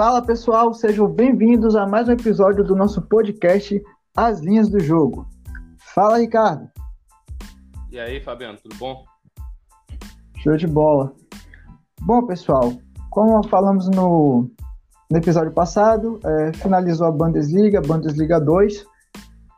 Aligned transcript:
Fala 0.00 0.22
pessoal, 0.22 0.72
sejam 0.72 1.06
bem-vindos 1.06 1.76
a 1.76 1.86
mais 1.86 2.08
um 2.08 2.12
episódio 2.12 2.64
do 2.64 2.74
nosso 2.74 3.02
podcast 3.02 3.78
As 4.16 4.40
Linhas 4.40 4.70
do 4.70 4.80
Jogo. 4.80 5.28
Fala 5.94 6.16
Ricardo. 6.16 6.66
E 7.90 8.00
aí, 8.00 8.18
Fabiano, 8.18 8.56
tudo 8.62 8.74
bom? 8.76 9.04
Show 10.38 10.56
de 10.56 10.66
bola. 10.66 11.12
Bom, 12.00 12.26
pessoal, 12.26 12.72
como 13.10 13.46
falamos 13.46 13.90
no, 13.90 14.50
no 15.10 15.18
episódio 15.18 15.52
passado, 15.52 16.18
é, 16.24 16.54
finalizou 16.54 17.06
a 17.06 17.12
Bundesliga, 17.12 17.82
Bundesliga 17.82 18.40
2. 18.40 18.86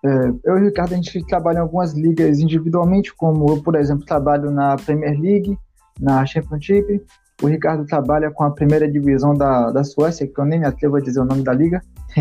É, 0.04 0.08
eu 0.44 0.58
e 0.58 0.62
o 0.62 0.64
Ricardo, 0.64 0.94
a 0.94 0.96
gente 0.96 1.24
trabalha 1.26 1.58
em 1.58 1.62
algumas 1.62 1.92
ligas 1.92 2.40
individualmente, 2.40 3.14
como 3.14 3.48
eu, 3.48 3.62
por 3.62 3.76
exemplo, 3.76 4.04
trabalho 4.04 4.50
na 4.50 4.74
Premier 4.74 5.16
League, 5.20 5.56
na 6.00 6.26
Championship. 6.26 7.00
O 7.42 7.48
Ricardo 7.48 7.84
trabalha 7.84 8.30
com 8.30 8.44
a 8.44 8.52
primeira 8.52 8.88
divisão 8.88 9.34
da, 9.34 9.72
da 9.72 9.82
Suécia, 9.82 10.28
que 10.28 10.38
eu 10.38 10.44
nem 10.44 10.60
me 10.60 10.66
atrevo 10.66 10.96
a 10.96 11.00
dizer 11.00 11.18
o 11.18 11.24
nome 11.24 11.42
da 11.42 11.52
liga. 11.52 11.82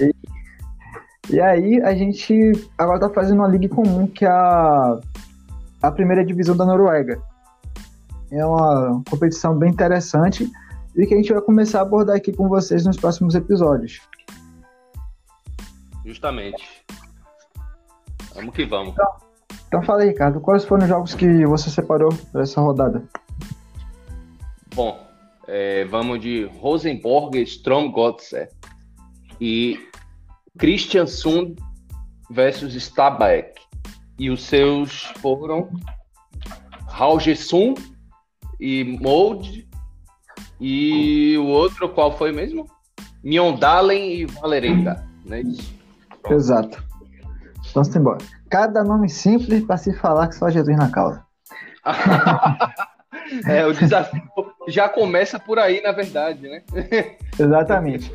e, 0.00 0.10
e, 1.28 1.40
aí 1.40 1.82
a 1.82 1.94
gente 1.94 2.52
agora 2.78 2.96
está 2.96 3.10
fazendo 3.10 3.40
uma 3.40 3.48
liga 3.48 3.68
comum, 3.68 4.06
que 4.06 4.24
é 4.24 4.30
a, 4.30 4.98
a 5.82 5.90
primeira 5.90 6.24
divisão 6.24 6.56
da 6.56 6.64
Noruega. 6.64 7.20
É 8.32 8.44
uma 8.46 9.02
competição 9.10 9.54
bem 9.58 9.70
interessante 9.70 10.50
e 10.96 11.06
que 11.06 11.12
a 11.12 11.16
gente 11.18 11.30
vai 11.30 11.42
começar 11.42 11.80
a 11.80 11.82
abordar 11.82 12.16
aqui 12.16 12.32
com 12.32 12.48
vocês 12.48 12.86
nos 12.86 12.96
próximos 12.96 13.34
episódios. 13.34 14.00
Justamente. 16.02 16.64
Vamos 18.34 18.54
que 18.54 18.64
vamos. 18.64 18.94
Então, 18.94 19.06
então 19.68 19.82
fala 19.82 20.02
aí, 20.02 20.08
Ricardo, 20.08 20.40
quais 20.40 20.64
foram 20.64 20.84
os 20.84 20.88
jogos 20.88 21.14
que 21.14 21.44
você 21.44 21.68
separou 21.68 22.08
para 22.32 22.42
essa 22.42 22.60
rodada? 22.62 23.02
Bom, 24.74 25.06
é, 25.46 25.84
vamos 25.84 26.20
de 26.20 26.46
Rosenborg 26.58 27.40
Stromgotze 27.42 28.48
e 29.40 29.78
Christian 30.58 31.06
Sund 31.06 31.54
versus 32.28 32.74
Stabæk. 32.74 33.54
E 34.18 34.30
os 34.30 34.42
seus 34.42 35.02
foram 35.20 35.70
Haugesund 36.90 37.80
e 38.58 38.98
Mold. 39.00 39.68
E 40.60 41.36
o 41.38 41.46
outro, 41.46 41.88
qual 41.88 42.16
foi 42.16 42.32
mesmo? 42.32 42.66
Miondalen 43.22 44.12
e 44.12 44.26
Valerenga, 44.26 45.06
não 45.24 45.36
é 45.36 45.42
isso? 45.42 45.72
Exato. 46.28 46.82
Vamos 47.72 47.94
embora. 47.94 48.18
Cada 48.50 48.82
nome 48.82 49.08
simples 49.08 49.64
para 49.64 49.76
se 49.76 49.92
falar 49.94 50.26
que 50.26 50.34
só 50.34 50.50
Jesus 50.50 50.76
na 50.76 50.90
causa. 50.90 51.24
é, 53.46 53.64
o 53.66 53.72
desafio 53.72 54.22
já 54.68 54.88
começa 54.88 55.38
por 55.38 55.58
aí, 55.58 55.82
na 55.82 55.92
verdade, 55.92 56.48
né? 56.48 56.62
Exatamente. 57.38 58.12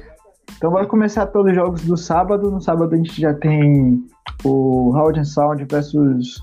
Então 0.58 0.72
bora 0.72 0.86
começar 0.86 1.28
pelos 1.28 1.53
jogos 1.53 1.83
do 1.83 1.95
sábado. 1.95 2.52
No 2.52 2.61
sábado 2.61 2.94
a 2.94 2.97
gente 2.97 3.19
já 3.19 3.33
tem 3.33 4.03
o 4.44 4.92
Howard 4.95 5.25
Sound 5.25 5.66
versus 5.70 6.42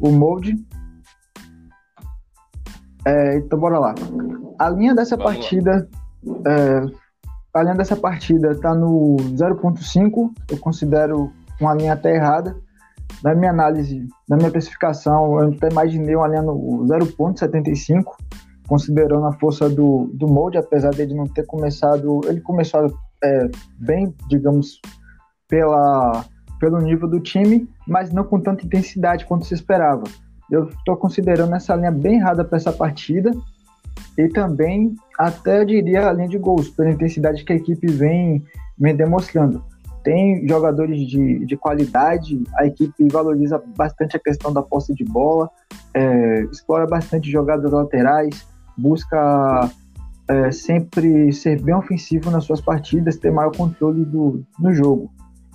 o 0.00 0.10
Mold. 0.10 0.54
É, 3.06 3.36
então 3.36 3.58
bora 3.58 3.78
lá. 3.78 3.94
A 4.58 4.68
linha 4.70 4.94
dessa 4.94 5.16
Vamos 5.16 5.32
partida. 5.32 5.88
É, 6.46 7.04
a 7.54 7.62
linha 7.62 7.74
dessa 7.74 7.96
partida 7.96 8.58
tá 8.60 8.74
no 8.74 9.16
0.5. 9.34 10.30
Eu 10.50 10.58
considero 10.58 11.32
uma 11.60 11.74
linha 11.74 11.92
até 11.92 12.14
errada. 12.16 12.56
Na 13.22 13.34
minha 13.34 13.50
análise, 13.50 14.06
na 14.28 14.36
minha 14.36 14.48
especificação, 14.48 15.40
eu 15.40 15.52
até 15.52 15.68
imaginei 15.70 16.16
uma 16.16 16.28
linha 16.28 16.42
no 16.42 16.84
0.75, 16.86 18.04
considerando 18.66 19.26
a 19.26 19.32
força 19.32 19.68
do, 19.68 20.10
do 20.14 20.26
molde, 20.26 20.58
apesar 20.58 20.90
dele 20.90 21.14
não 21.14 21.26
ter 21.26 21.46
começado. 21.46 22.20
Ele 22.26 22.40
começou 22.40 22.94
é, 23.22 23.48
bem, 23.78 24.14
digamos, 24.28 24.80
pela, 25.48 26.24
pelo 26.58 26.78
nível 26.80 27.08
do 27.08 27.20
time, 27.20 27.68
mas 27.86 28.12
não 28.12 28.24
com 28.24 28.40
tanta 28.40 28.64
intensidade 28.64 29.26
quanto 29.26 29.46
se 29.46 29.54
esperava. 29.54 30.04
Eu 30.50 30.68
estou 30.68 30.96
considerando 30.96 31.54
essa 31.54 31.74
linha 31.74 31.90
bem 31.90 32.16
errada 32.16 32.44
para 32.44 32.56
essa 32.56 32.72
partida 32.72 33.30
e 34.18 34.28
também 34.28 34.94
até 35.18 35.64
diria 35.64 36.08
a 36.08 36.12
linha 36.12 36.28
de 36.28 36.38
gols, 36.38 36.70
pela 36.70 36.90
intensidade 36.90 37.44
que 37.44 37.52
a 37.52 37.56
equipe 37.56 37.86
vem, 37.86 38.44
vem 38.78 38.94
demonstrando 38.94 39.64
tem 40.04 40.46
jogadores 40.46 41.00
de, 41.08 41.44
de 41.46 41.56
qualidade, 41.56 42.44
a 42.56 42.66
equipe 42.66 43.08
valoriza 43.10 43.60
bastante 43.74 44.16
a 44.16 44.20
questão 44.20 44.52
da 44.52 44.62
posse 44.62 44.94
de 44.94 45.02
bola, 45.02 45.50
é, 45.94 46.42
explora 46.52 46.86
bastante 46.86 47.30
jogadas 47.30 47.72
laterais, 47.72 48.46
busca 48.76 49.70
é, 50.28 50.50
sempre 50.50 51.32
ser 51.32 51.60
bem 51.62 51.74
ofensivo 51.74 52.30
nas 52.30 52.44
suas 52.44 52.60
partidas, 52.60 53.16
ter 53.16 53.30
maior 53.30 53.54
controle 53.56 54.04
do, 54.04 54.42
no 54.58 54.72
jogo. 54.72 55.10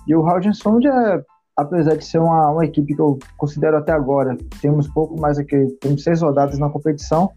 E 0.06 0.14
o 0.14 0.26
Haugenson 0.26 0.78
é, 0.80 1.22
apesar 1.56 1.96
de 1.96 2.04
ser 2.04 2.18
uma, 2.18 2.50
uma 2.50 2.64
equipe 2.64 2.94
que 2.94 3.00
eu 3.00 3.18
considero 3.36 3.76
até 3.76 3.92
agora, 3.92 4.36
temos 4.60 4.88
pouco 4.88 5.20
mais 5.20 5.38
aqui, 5.38 5.66
temos 5.80 6.02
seis 6.02 6.22
rodadas 6.22 6.58
na 6.58 6.68
competição, 6.68 7.30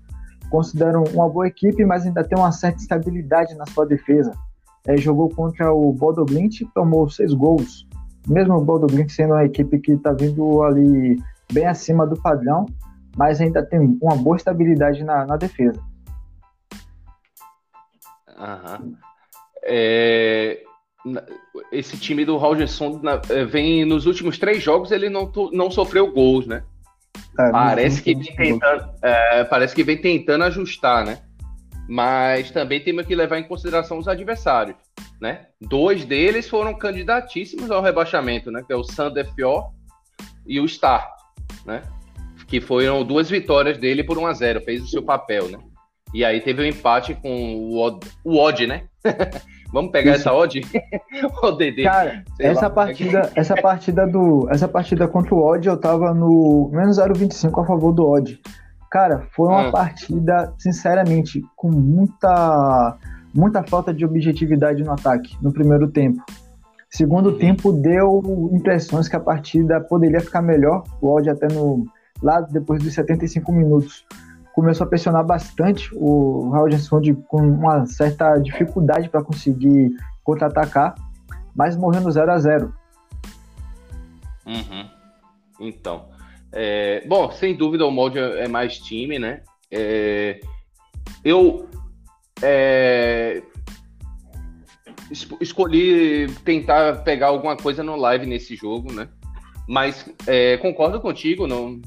considero 0.49 1.03
uma 1.13 1.27
boa 1.29 1.47
equipe, 1.47 1.85
mas 1.85 2.05
ainda 2.05 2.23
tem 2.23 2.37
uma 2.37 2.51
certa 2.51 2.79
estabilidade 2.79 3.55
na 3.55 3.65
sua 3.65 3.85
defesa 3.85 4.31
é, 4.87 4.97
jogou 4.97 5.29
contra 5.29 5.73
o 5.73 5.93
Bodo 5.93 6.25
Glint, 6.25 6.61
tomou 6.73 7.09
seis 7.09 7.33
gols. 7.33 7.87
Mesmo 8.27 8.55
o 8.55 8.63
Bodo 8.63 8.87
Glint 8.87 9.09
sendo 9.09 9.33
uma 9.33 9.45
equipe 9.45 9.79
que 9.79 9.93
está 9.93 10.11
vindo 10.11 10.61
ali 10.63 11.17
bem 11.51 11.65
acima 11.65 12.05
do 12.05 12.21
padrão, 12.21 12.65
mas 13.15 13.39
ainda 13.39 13.63
tem 13.63 13.79
uma 14.01 14.15
boa 14.15 14.37
estabilidade 14.37 15.03
na, 15.03 15.25
na 15.25 15.37
defesa. 15.37 15.81
Uhum. 18.37 18.95
É, 19.63 20.61
esse 21.71 21.97
time 21.97 22.25
do 22.25 22.37
Rogerson 22.37 23.01
é, 23.29 23.45
vem 23.45 23.85
nos 23.85 24.05
últimos 24.05 24.37
três 24.37 24.61
jogos 24.61 24.91
ele 24.91 25.09
não, 25.09 25.31
não 25.51 25.71
sofreu 25.71 26.11
gols, 26.11 26.47
né? 26.47 26.63
É, 27.39 27.51
parece, 27.51 28.01
que 28.01 28.13
vem 28.13 28.35
tentando, 28.35 28.89
é, 29.01 29.43
parece 29.43 29.73
que 29.73 29.83
vem 29.83 29.99
tentando 29.99 30.43
ajustar, 30.43 31.05
né? 31.05 31.19
mas 31.87 32.51
também 32.51 32.81
temos 32.81 33.05
que 33.05 33.15
levar 33.15 33.39
em 33.39 33.47
consideração 33.47 33.97
os 33.97 34.07
adversários, 34.07 34.77
né? 35.19 35.47
Dois 35.59 36.05
deles 36.05 36.49
foram 36.49 36.73
candidatíssimos 36.73 37.69
ao 37.71 37.81
rebaixamento, 37.81 38.51
né? 38.51 38.63
Que 38.65 38.73
é 38.73 38.75
o 38.75 38.83
Sandefjord 38.83 39.67
e 40.45 40.59
o 40.59 40.65
Start, 40.65 41.09
né? 41.65 41.81
Que 42.53 42.61
foram 42.61 43.03
duas 43.03 43.31
vitórias 43.31 43.79
dele 43.79 44.03
por 44.03 44.15
1 44.15 44.27
a 44.27 44.33
0 44.33 44.61
fez 44.61 44.83
o 44.83 44.87
seu 44.87 45.01
papel, 45.01 45.49
né? 45.49 45.57
E 46.13 46.23
aí 46.23 46.39
teve 46.39 46.61
um 46.61 46.65
empate 46.65 47.15
com 47.15 47.55
o 47.55 47.79
Odd, 47.79 48.07
o 48.23 48.37
Odd 48.37 48.67
né? 48.67 48.83
Vamos 49.73 49.91
pegar 49.91 50.11
Isso. 50.11 50.29
essa 50.29 50.33
odd? 50.33 50.61
ODD. 51.41 51.81
Cara, 51.81 52.23
essa 52.39 52.67
lá. 52.67 52.69
partida, 52.69 53.31
essa 53.33 53.55
partida 53.55 54.05
do, 54.05 54.47
essa 54.51 54.67
partida 54.67 55.07
contra 55.07 55.33
o 55.33 55.43
Odd 55.43 55.67
eu 55.67 55.75
tava 55.75 56.13
no 56.13 56.69
menos 56.71 56.99
0,25 56.99 57.63
a 57.63 57.65
favor 57.65 57.91
do 57.91 58.07
Odd. 58.07 58.39
Cara, 58.91 59.25
foi 59.35 59.47
uma 59.47 59.69
hum. 59.69 59.71
partida, 59.71 60.53
sinceramente, 60.59 61.41
com 61.55 61.71
muita, 61.71 62.99
muita 63.33 63.63
falta 63.63 63.91
de 63.91 64.05
objetividade 64.05 64.83
no 64.83 64.91
ataque 64.91 65.35
no 65.41 65.51
primeiro 65.51 65.87
tempo. 65.87 66.21
Segundo 66.87 67.31
uhum. 67.31 67.39
tempo 67.39 67.73
deu 67.73 68.51
impressões 68.53 69.07
que 69.07 69.15
a 69.15 69.19
partida 69.19 69.81
poderia 69.81 70.19
ficar 70.19 70.43
melhor. 70.43 70.83
O 71.01 71.11
Odd 71.11 71.31
até 71.31 71.47
no 71.51 71.87
lá 72.23 72.41
depois 72.41 72.81
dos 72.81 72.93
75 72.93 73.51
minutos 73.51 74.05
começou 74.53 74.85
a 74.85 74.89
pressionar 74.89 75.25
bastante 75.25 75.89
o 75.93 76.49
Raulson 76.51 77.01
com 77.27 77.41
uma 77.41 77.85
certa 77.85 78.37
dificuldade 78.37 79.09
para 79.09 79.23
conseguir 79.23 79.91
contra-atacar, 80.23 80.95
mas 81.55 81.75
morrendo 81.75 82.09
0 82.09 82.31
a 82.31 82.37
0. 82.37 82.73
Uhum. 84.45 84.89
Então, 85.59 86.05
é, 86.51 87.05
bom, 87.07 87.31
sem 87.31 87.55
dúvida 87.55 87.85
o 87.85 87.91
molde 87.91 88.19
é 88.19 88.47
mais 88.47 88.77
time, 88.77 89.17
né? 89.17 89.41
É, 89.71 90.39
eu 91.25 91.67
é, 92.41 93.41
escolhi 95.41 96.27
tentar 96.45 97.03
pegar 97.03 97.27
alguma 97.27 97.57
coisa 97.57 97.81
no 97.83 97.95
live 97.95 98.27
nesse 98.27 98.55
jogo, 98.55 98.93
né? 98.93 99.09
Mas 99.67 100.07
é, 100.27 100.57
concordo 100.57 101.01
contigo, 101.01 101.47
não 101.47 101.81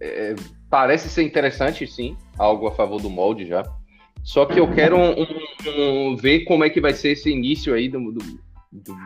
é, 0.00 0.34
parece 0.68 1.08
ser 1.08 1.22
interessante, 1.22 1.86
sim, 1.86 2.16
algo 2.38 2.66
a 2.66 2.72
favor 2.72 3.00
do 3.00 3.10
molde 3.10 3.46
já. 3.46 3.64
Só 4.22 4.44
que 4.44 4.60
eu 4.60 4.72
quero 4.72 4.96
um, 4.96 5.22
um, 5.22 6.10
um, 6.10 6.16
ver 6.16 6.44
como 6.44 6.64
é 6.64 6.70
que 6.70 6.80
vai 6.80 6.92
ser 6.92 7.12
esse 7.12 7.30
início 7.30 7.74
aí 7.74 7.88
do, 7.88 8.12
do, 8.12 8.20
do, 8.70 8.96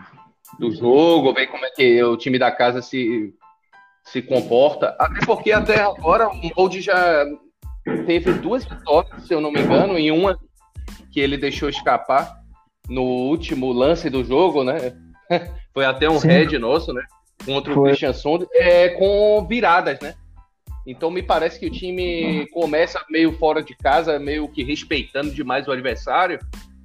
do 0.58 0.70
jogo, 0.72 1.32
ver 1.32 1.46
como 1.46 1.64
é 1.64 1.70
que 1.70 2.02
o 2.02 2.16
time 2.16 2.38
da 2.38 2.50
casa 2.50 2.82
se 2.82 3.32
se 4.04 4.20
comporta, 4.20 4.94
até 4.98 5.24
porque 5.24 5.50
até 5.50 5.80
agora 5.80 6.28
o 6.28 6.50
Mold 6.54 6.80
já 6.80 7.24
teve 8.06 8.34
duas 8.34 8.64
vitórias, 8.64 9.26
se 9.26 9.32
eu 9.32 9.40
não 9.40 9.50
me 9.50 9.60
engano, 9.60 9.98
e 9.98 10.10
uma 10.10 10.38
que 11.10 11.20
ele 11.20 11.38
deixou 11.38 11.68
escapar 11.68 12.36
no 12.88 13.02
último 13.02 13.72
lance 13.72 14.10
do 14.10 14.22
jogo, 14.22 14.62
né? 14.62 14.76
Foi 15.72 15.86
até 15.86 16.08
um 16.08 16.20
Sim. 16.20 16.28
head 16.28 16.58
nosso, 16.58 16.92
né? 16.92 17.02
Contra 17.46 17.72
o. 17.72 17.82
Christian 17.82 18.12
Sond, 18.12 18.46
é, 18.52 18.90
com 18.90 19.46
viradas, 19.48 19.98
né? 20.00 20.14
Então 20.86 21.10
me 21.10 21.22
parece 21.22 21.58
que 21.58 21.66
o 21.66 21.70
time 21.70 22.46
começa 22.52 23.02
meio 23.10 23.32
fora 23.38 23.62
de 23.62 23.74
casa, 23.74 24.18
meio 24.18 24.48
que 24.48 24.62
respeitando 24.62 25.30
demais 25.30 25.66
o 25.66 25.72
adversário, 25.72 26.38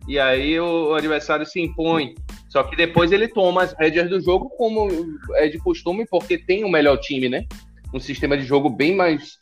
e 0.08 0.18
aí 0.18 0.60
o 0.60 0.94
adversário 0.94 1.46
se 1.46 1.62
impõe. 1.62 2.16
Só 2.50 2.64
que 2.64 2.76
depois 2.76 3.12
ele 3.12 3.28
toma 3.28 3.64
as 3.64 3.74
rédeas 3.74 4.10
do 4.10 4.20
jogo 4.20 4.50
como 4.50 4.88
é 5.36 5.48
de 5.48 5.60
costume, 5.60 6.06
porque 6.10 6.38
tem 6.38 6.64
o 6.64 6.70
melhor 6.70 6.98
time, 6.98 7.30
né? 7.30 7.46
Um 7.94 8.00
sistema 8.00 8.38
de 8.38 8.44
jogo 8.44 8.70
bem 8.70 8.96
mais 8.96 9.38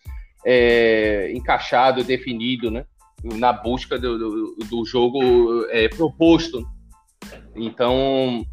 é, 0.45 1.31
encaixado, 1.33 2.03
definido, 2.03 2.69
né? 2.69 2.85
Na 3.23 3.53
busca 3.53 3.97
do, 3.97 4.17
do, 4.17 4.55
do 4.65 4.85
jogo 4.85 5.65
é, 5.69 5.87
proposto. 5.87 6.67
Então, 7.55 8.45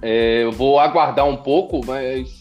é, 0.00 0.44
eu 0.44 0.52
vou 0.52 0.78
aguardar 0.78 1.26
um 1.26 1.36
pouco, 1.36 1.84
mas 1.84 2.35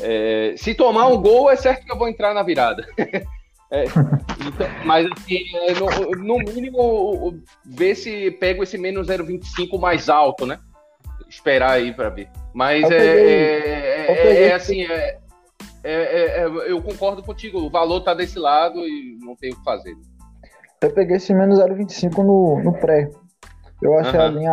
é, 0.00 0.54
se 0.56 0.74
tomar 0.74 1.08
um 1.08 1.20
gol, 1.20 1.50
é 1.50 1.56
certo 1.56 1.84
que 1.84 1.92
eu 1.92 1.98
vou 1.98 2.08
entrar 2.08 2.34
na 2.34 2.42
virada. 2.42 2.86
É, 3.70 3.84
então, 3.84 4.66
mas 4.86 5.06
assim, 5.12 5.44
é, 5.54 5.74
no, 5.74 6.10
no, 6.24 6.38
mínimo, 6.38 7.38
ver 7.66 7.94
se 7.94 8.30
pego 8.30 8.62
esse 8.62 8.78
menos 8.78 9.08
0,25 9.08 9.78
mais 9.78 10.08
alto, 10.08 10.46
né? 10.46 10.58
Esperar 11.28 11.72
aí 11.72 11.92
para 11.92 12.08
ver. 12.08 12.30
Mas 12.54 12.90
é, 12.90 12.96
é, 12.96 14.06
é, 14.08 14.42
é, 14.44 14.54
assim, 14.54 14.86
eu 16.66 16.80
concordo 16.80 17.22
contigo, 17.22 17.58
o 17.58 17.68
valor 17.68 18.00
tá 18.00 18.14
desse 18.14 18.38
lado 18.38 18.80
e 18.80 19.18
não 19.20 19.36
tem 19.36 19.52
o 19.52 19.56
que 19.56 19.64
fazer. 19.64 19.94
Eu 20.80 20.90
peguei 20.90 21.16
esse 21.16 21.34
menos 21.34 21.58
0,25 21.58 22.24
no, 22.24 22.62
no 22.62 22.72
pré. 22.72 23.10
Eu 23.82 23.98
achei 23.98 24.18
uhum. 24.18 24.26
a 24.26 24.28
linha 24.28 24.52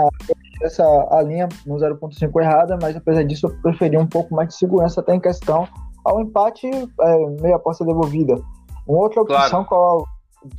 essa 0.61 0.83
a 1.11 1.21
linha 1.21 1.47
no 1.65 1.75
0.5 1.75 2.41
errada, 2.41 2.77
mas 2.81 2.95
apesar 2.95 3.23
disso 3.23 3.47
eu 3.47 3.61
preferi 3.61 3.97
um 3.97 4.07
pouco 4.07 4.33
mais 4.33 4.49
de 4.49 4.55
segurança 4.55 5.01
até 5.01 5.13
em 5.15 5.19
questão 5.19 5.67
ao 6.03 6.21
empate 6.21 6.67
é, 6.67 7.29
meia 7.41 7.55
aposta 7.55 7.83
devolvida. 7.83 8.39
Uma 8.87 8.99
outra 8.99 9.21
opção 9.21 9.65
claro. 9.65 10.05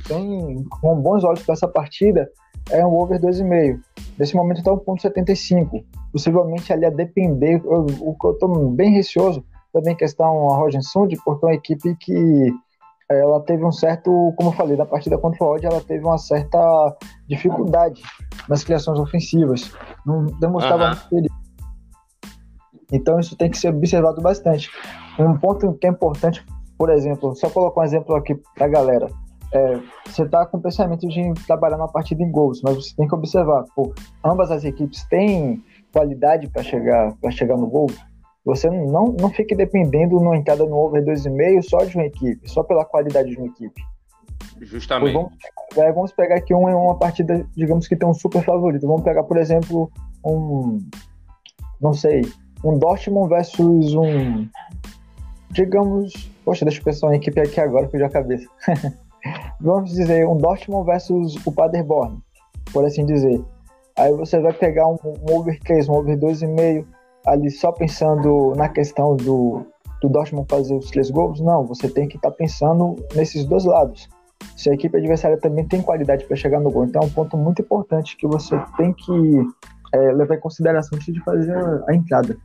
tem 0.07 0.63
com 0.81 0.95
bons 1.01 1.23
olhos 1.23 1.41
para 1.43 1.53
essa 1.53 1.67
partida 1.67 2.29
é 2.69 2.85
um 2.85 2.93
over 2.95 3.19
2,5. 3.19 3.79
Nesse 4.19 4.35
momento 4.35 4.57
está 4.57 4.71
1,75. 4.71 5.85
Possivelmente 6.11 6.73
ali 6.73 6.85
a 6.85 6.89
depender, 6.89 7.61
o 7.65 8.13
que 8.15 8.27
eu 8.27 8.31
estou 8.31 8.69
bem 8.71 8.91
receoso 8.91 9.43
também 9.71 9.95
questão 9.95 10.49
a 10.49 10.57
Roger 10.57 10.81
Sund, 10.81 11.15
porque 11.23 11.45
é 11.45 11.49
uma 11.49 11.55
equipe 11.55 11.95
que 11.95 12.51
ela 13.09 13.39
teve 13.41 13.63
um 13.63 13.71
certo, 13.71 14.33
como 14.35 14.49
eu 14.49 14.53
falei, 14.53 14.75
da 14.75 14.85
partida 14.85 15.17
contra 15.17 15.43
o 15.43 15.53
Odd, 15.53 15.65
ela 15.65 15.81
teve 15.81 16.03
uma 16.03 16.17
certa 16.17 16.59
dificuldade 17.27 18.01
nas 18.49 18.63
criações 18.63 18.99
ofensivas. 18.99 19.71
Não 20.05 20.25
demonstrava 20.25 20.91
uhum. 20.91 20.97
muito 21.11 21.33
Então 22.91 23.19
isso 23.19 23.35
tem 23.37 23.49
que 23.49 23.57
ser 23.57 23.69
observado 23.69 24.21
bastante. 24.21 24.69
Um 25.19 25.37
ponto 25.37 25.73
que 25.73 25.87
é 25.87 25.89
importante 25.89 26.45
por 26.77 26.91
exemplo, 26.91 27.35
só 27.35 27.49
colocar 27.49 27.81
um 27.81 27.83
exemplo 27.83 28.15
aqui 28.15 28.35
para 28.55 28.65
a 28.65 28.69
galera. 28.69 29.07
É, 29.51 29.79
você 30.05 30.23
está 30.23 30.45
com 30.45 30.57
o 30.57 30.61
pensamento 30.61 31.07
de 31.07 31.33
trabalhar 31.47 31.77
uma 31.77 31.87
partida 31.87 32.21
em 32.21 32.29
gols, 32.29 32.61
mas 32.61 32.75
você 32.75 32.95
tem 32.95 33.07
que 33.07 33.15
observar, 33.15 33.63
pô, 33.75 33.93
ambas 34.23 34.51
as 34.51 34.63
equipes 34.63 35.03
têm 35.05 35.63
qualidade 35.91 36.47
para 36.49 36.61
chegar, 36.61 37.15
chegar 37.31 37.57
no 37.57 37.67
gol. 37.67 37.87
Você 38.47 38.69
não, 38.69 39.13
não 39.19 39.29
fique 39.29 39.53
dependendo 39.53 40.15
numa 40.21 40.37
entrada 40.37 40.65
no 40.65 40.77
over 40.77 41.03
2,5 41.03 41.61
só 41.63 41.79
de 41.79 41.97
uma 41.97 42.05
equipe, 42.05 42.49
só 42.49 42.63
pela 42.63 42.85
qualidade 42.85 43.29
de 43.29 43.37
uma 43.37 43.47
equipe. 43.47 43.81
Justamente. 44.61 45.11
Vamos, 45.11 45.33
é, 45.75 45.91
vamos, 45.91 46.13
pegar 46.13 46.35
aqui 46.35 46.53
uma, 46.53 46.73
uma 46.73 46.95
partida, 46.95 47.45
digamos 47.57 47.89
que 47.89 47.95
tem 47.97 48.07
um 48.07 48.13
super 48.13 48.41
favorito. 48.41 48.87
Vamos 48.87 49.03
pegar, 49.03 49.23
por 49.23 49.35
exemplo, 49.35 49.91
um. 50.25 50.79
Não 51.81 51.91
sei. 51.91 52.21
Um 52.63 52.79
Dortmund 52.79 53.27
versus 53.27 53.93
um. 53.93 54.47
Digamos. 55.51 56.31
Poxa, 56.45 56.63
deixa 56.63 56.79
eu 56.79 56.85
pensar 56.85 57.07
uma 57.07 57.17
equipe 57.17 57.41
aqui 57.41 57.59
agora, 57.59 57.89
fugiu 57.89 58.05
a 58.05 58.09
cabeça. 58.09 58.47
Vamos 59.59 59.91
dizer, 59.91 60.25
um 60.25 60.37
Dortmund 60.37 60.85
versus 60.85 61.35
o 61.45 61.51
Paderborn, 61.51 62.19
por 62.71 62.85
assim 62.85 63.05
dizer. 63.05 63.43
Aí 63.97 64.13
você 64.13 64.39
vai 64.39 64.53
pegar 64.53 64.87
um, 64.87 64.97
um 65.03 65.35
over 65.35 65.59
3, 65.59 65.89
um 65.89 65.95
over 65.95 66.17
2,5, 66.17 66.85
ali 67.27 67.51
só 67.51 67.71
pensando 67.71 68.53
na 68.55 68.69
questão 68.69 69.15
do, 69.15 69.65
do 70.01 70.09
Dortmund 70.09 70.47
fazer 70.49 70.73
os 70.73 70.89
três 70.89 71.11
gols. 71.11 71.39
Não, 71.41 71.65
você 71.65 71.89
tem 71.89 72.07
que 72.07 72.15
estar 72.15 72.31
tá 72.31 72.35
pensando 72.35 72.95
nesses 73.13 73.45
dois 73.45 73.65
lados. 73.65 74.07
Se 74.55 74.69
a 74.69 74.73
equipe 74.73 74.97
adversária 74.97 75.37
também 75.37 75.67
tem 75.67 75.81
qualidade 75.81 76.25
para 76.25 76.35
chegar 76.35 76.59
no 76.59 76.71
gol. 76.71 76.85
Então 76.85 77.01
é 77.01 77.05
um 77.05 77.09
ponto 77.09 77.37
muito 77.37 77.61
importante 77.61 78.15
que 78.15 78.25
você 78.25 78.57
tem 78.77 78.93
que 78.93 79.11
é, 79.93 80.13
levar 80.13 80.35
em 80.35 80.39
consideração 80.39 80.97
antes 80.97 81.13
de 81.13 81.19
fazer 81.21 81.55
a, 81.55 81.83
a 81.89 81.95
entrada. 81.95 82.37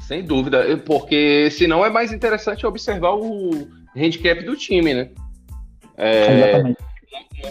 Sem 0.00 0.22
dúvida, 0.22 0.62
porque 0.86 1.50
senão 1.50 1.84
é 1.84 1.90
mais 1.90 2.12
interessante 2.12 2.66
observar 2.66 3.14
o 3.14 3.50
handicap 3.96 4.44
do 4.44 4.54
time, 4.54 4.92
né? 4.92 5.10
É, 5.96 6.50
Exatamente. 6.50 6.78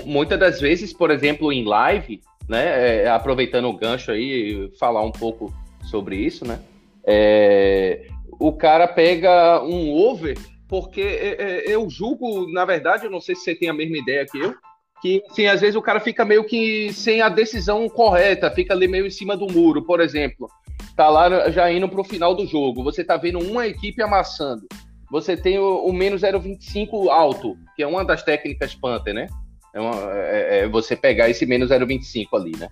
Muitas 0.06 0.40
das 0.40 0.62
vezes, 0.62 0.94
por 0.94 1.10
exemplo, 1.10 1.52
em 1.52 1.66
live, 1.66 2.22
né? 2.48 3.04
É, 3.04 3.10
aproveitando 3.10 3.66
o 3.66 3.78
gancho 3.78 4.12
aí, 4.12 4.72
falar 4.80 5.04
um 5.04 5.12
pouco 5.12 5.52
sobre 5.94 6.16
isso, 6.16 6.44
né? 6.45 6.60
É, 7.06 8.07
o 8.40 8.51
cara 8.51 8.88
pega 8.88 9.62
um 9.63 9.92
over, 9.94 10.38
porque 10.68 11.01
é, 11.01 11.36
é, 11.40 11.63
eu 11.68 11.88
julgo, 11.90 12.51
na 12.51 12.66
verdade, 12.66 13.06
eu 13.06 13.12
não 13.12 13.22
sei 13.22 13.36
se 13.36 13.44
você 13.44 13.56
tem 13.56 13.69
a 13.69 13.74
mesma 13.74 13.98
ideia 13.98 14.25
que 14.25 14.40
eu, 14.40 14.56
que 15.01 15.22
assim, 15.30 15.45
às 15.45 15.62
vezes 15.62 15.75
o 15.75 15.81
cara 15.81 16.00
fica 16.00 16.25
meio 16.25 16.44
que 16.45 16.92
sem 16.94 17.22
a 17.22 17.30
decisão 17.30 17.88
correta, 17.88 18.50
fica 18.50 18.74
ali 18.74 18.88
meio 18.88 19.06
em 19.06 19.12
cima 19.12 19.38
do 19.38 19.51
muro, 19.51 19.84
por 19.84 20.00
exemplo 20.00 20.50
tá 20.95 21.10
lá 21.10 21.50
já 21.50 21.72
indo 21.72 21.90
para 21.90 22.01
o 22.01 22.04
final 22.04 22.36
do 22.36 22.46
jogo. 22.46 22.84
Você 22.84 23.04
tá 23.04 23.18
vendo 23.18 23.39
uma 23.39 23.68
equipe 23.68 24.01
amassando. 24.01 24.68
Você 25.12 25.38
tem 25.38 25.60
o, 25.60 25.86
o 25.86 25.94
menos 25.94 26.22
0,25 26.22 27.10
alto, 27.10 27.56
que 27.75 27.84
é 27.84 27.88
uma 27.88 28.04
das 28.04 28.24
técnicas 28.24 28.74
Panther, 28.74 29.13
né? 29.13 29.28
É, 29.74 29.80
uma, 29.80 30.12
é, 30.13 30.60
é 30.60 30.68
você 30.68 30.96
pegar 30.96 31.30
esse 31.30 31.46
menos 31.46 31.69
0,25 31.69 32.28
ali, 32.34 32.51
né? 32.57 32.69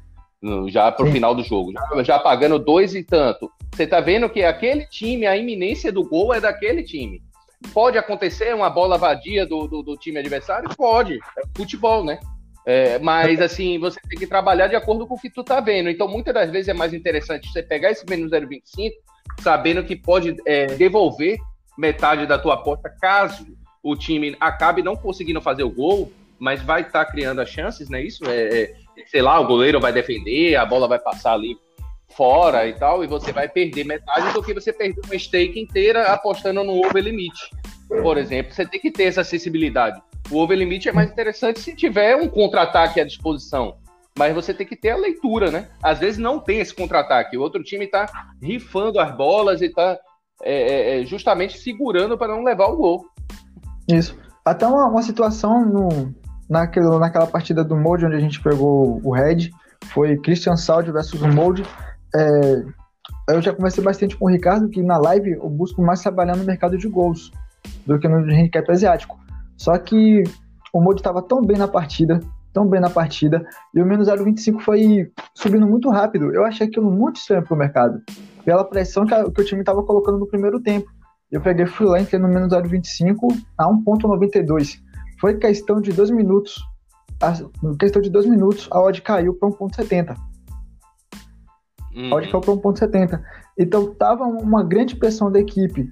Já 0.70 0.92
para 0.92 1.06
o 1.06 1.12
final 1.12 1.36
do 1.36 1.44
jogo, 1.44 1.72
já, 1.72 2.04
já 2.04 2.20
pagando 2.20 2.58
dois 2.58 2.96
e 2.96 3.04
tanto. 3.04 3.52
Você 3.74 3.86
tá 3.86 4.00
vendo 4.00 4.30
que 4.30 4.44
aquele 4.44 4.86
time, 4.88 5.26
a 5.26 5.38
iminência 5.38 5.92
do 5.92 6.04
gol 6.04 6.34
é 6.34 6.42
daquele 6.42 6.84
time. 6.84 7.22
Pode 7.74 7.98
acontecer 7.98 8.56
uma 8.56 8.70
bola 8.70 8.98
vadia 8.98 9.46
do, 9.46 9.68
do, 9.68 9.84
do 9.84 9.96
time 9.96 10.20
adversário? 10.20 10.70
Pode. 10.76 11.20
É 11.38 11.42
futebol, 11.56 12.04
né? 12.04 12.20
É, 12.66 13.00
mas 13.00 13.42
assim, 13.42 13.80
você 13.80 14.00
tem 14.08 14.20
que 14.20 14.28
trabalhar 14.28 14.68
de 14.68 14.76
acordo 14.76 15.08
com 15.08 15.16
o 15.16 15.20
que 15.20 15.30
tu 15.30 15.44
tá 15.44 15.60
vendo. 15.60 15.90
Então, 15.90 16.08
muitas 16.08 16.34
das 16.34 16.50
vezes 16.50 16.68
é 16.68 16.74
mais 16.74 16.94
interessante 16.94 17.52
você 17.52 17.62
pegar 17.62 17.92
esse 17.92 18.06
menos 18.10 18.32
0,25, 18.32 18.92
sabendo 19.42 19.84
que 19.84 19.96
pode 19.96 20.36
é, 20.46 20.68
devolver 20.68 21.38
metade 21.78 22.26
da 22.26 22.38
tua 22.38 22.56
aposta 22.56 22.90
caso 23.02 23.46
o 23.84 23.96
time 23.96 24.36
acabe 24.40 24.84
não 24.84 24.96
conseguindo 24.96 25.42
fazer 25.42 25.64
o 25.64 25.70
gol, 25.70 26.12
mas 26.38 26.62
vai 26.62 26.82
estar 26.82 27.06
tá 27.06 27.12
criando 27.12 27.42
as 27.42 27.50
chances, 27.50 27.90
né? 27.90 28.02
Isso 28.02 28.24
é, 28.26 28.62
é, 28.62 28.74
sei 29.08 29.22
lá, 29.22 29.40
o 29.40 29.48
goleiro 29.48 29.80
vai 29.80 29.92
defender, 29.92 30.56
a 30.56 30.66
bola 30.66 30.88
vai 30.88 31.00
passar 31.00 31.34
ali 31.34 31.56
fora 32.16 32.68
e 32.68 32.74
tal, 32.74 33.04
e 33.04 33.08
você 33.08 33.32
vai 33.32 33.48
perder 33.48 33.86
metade 33.86 34.34
do 34.34 34.44
que 34.44 34.54
você 34.54 34.74
perdeu 34.74 35.04
uma 35.06 35.18
stake 35.18 35.60
inteira 35.60 36.12
apostando 36.12 36.64
no 36.64 36.86
over 36.86 37.04
limite. 37.04 37.50
Por 37.88 38.18
exemplo, 38.18 38.54
você 38.54 38.66
tem 38.66 38.80
que 38.80 38.92
ter 38.92 39.04
essa 39.04 39.22
acessibilidade. 39.22 40.02
O 40.30 40.38
over 40.38 40.58
limite 40.58 40.90
é 40.90 40.92
mais 40.92 41.10
interessante 41.10 41.60
se 41.60 41.76
tiver 41.76 42.16
um 42.16 42.28
contra-ataque 42.28 43.00
à 43.00 43.06
disposição. 43.06 43.78
Mas 44.18 44.34
você 44.34 44.54
tem 44.54 44.68
que 44.68 44.76
ter 44.76 44.90
a 44.90 44.98
leitura, 44.98 45.50
né? 45.50 45.70
Às 45.82 46.00
vezes 46.00 46.18
não 46.18 46.40
tem 46.40 46.60
esse 46.60 46.74
contra-ataque. 46.74 47.38
O 47.38 47.42
outro 47.42 47.64
time 47.64 47.86
está 47.86 48.06
rifando 48.42 49.00
as 49.00 49.16
bolas 49.16 49.62
e 49.62 49.66
está 49.66 49.98
é, 50.44 50.54
é, 50.54 51.02
é, 51.02 51.06
justamente 51.06 51.58
segurando 51.58 52.18
para 52.18 52.36
não 52.36 52.44
levar 52.44 52.68
o 52.68 52.78
gol. 52.78 53.06
Isso. 53.88 54.18
Até 54.44 54.68
uma, 54.68 54.88
uma 54.88 55.02
situação 55.02 55.66
no, 55.66 56.14
naquele, 56.52 56.86
naquela 57.00 57.26
partida 57.26 57.64
do 57.64 57.78
Molde, 57.78 58.06
onde 58.06 58.16
a 58.16 58.20
gente 58.20 58.42
pegou 58.42 59.00
o 59.02 59.14
Red, 59.14 59.52
foi 59.86 60.18
Christian 60.18 60.58
Saldi 60.58 60.92
versus 60.92 61.22
o 61.22 61.28
Molde. 61.30 61.64
É, 62.14 62.64
eu 63.30 63.42
já 63.42 63.54
conversei 63.54 63.82
bastante 63.82 64.18
com 64.18 64.26
o 64.26 64.30
Ricardo 64.30 64.68
que 64.68 64.84
na 64.84 64.98
live 64.98 65.32
eu 65.32 65.50
busco 65.50 65.82
mais 65.82 66.02
trabalhar 66.02 66.36
no 66.36 66.44
mercado 66.44 66.78
de 66.78 66.90
gols 66.90 67.32
do 67.88 67.98
que 67.98 68.08
no 68.08 68.18
handicap 68.18 68.70
asiático. 68.70 69.18
Só 69.56 69.78
que 69.78 70.24
o 70.74 70.82
Modi 70.82 71.00
estava 71.00 71.22
tão 71.22 71.42
bem 71.42 71.58
na 71.58 71.70
partida, 71.70 72.20
tão 72.52 72.68
bem 72.68 72.82
na 72.82 72.90
partida, 72.90 73.46
e 73.74 73.82
o 73.82 73.86
menos 73.86 74.10
0,25 74.10 74.60
foi 74.60 75.10
subindo 75.34 75.66
muito 75.66 75.90
rápido. 75.90 76.34
Eu 76.34 76.44
achei 76.44 76.68
aquilo 76.68 76.92
muito 76.92 77.16
estranho 77.16 77.44
pro 77.44 77.56
mercado, 77.56 78.02
pela 78.44 78.66
pressão 78.66 79.06
que, 79.06 79.14
a, 79.14 79.24
que 79.24 79.42
o 79.42 79.46
time 79.46 79.62
estava 79.62 79.82
colocando 79.84 80.18
no 80.18 80.28
primeiro 80.28 80.60
tempo. 80.60 80.90
Eu 81.32 81.40
peguei, 81.40 81.66
fui 81.66 81.88
lá, 81.88 82.02
entrei 82.02 82.20
no 82.20 82.28
menos 82.28 82.52
0,25 82.52 83.42
a 83.58 83.70
1,92. 83.70 84.82
Foi 85.22 85.36
questão 85.36 85.80
de 85.80 85.94
dois 85.94 86.10
minutos. 86.10 86.60
A, 87.22 87.32
questão 87.78 88.02
de 88.02 88.10
dois 88.10 88.26
minutos, 88.26 88.68
a 88.72 88.82
odd 88.82 89.00
caiu 89.04 89.36
para 89.36 89.50
1,70. 89.50 90.18
Uhum. 91.96 92.12
A 92.12 92.16
odd 92.16 92.32
caiu 92.32 92.42
para 92.42 92.54
1,70. 92.56 93.22
Então 93.60 93.94
tava 93.94 94.24
uma 94.24 94.64
grande 94.64 94.96
pressão 94.96 95.32
da 95.32 95.40
equipe. 95.40 95.88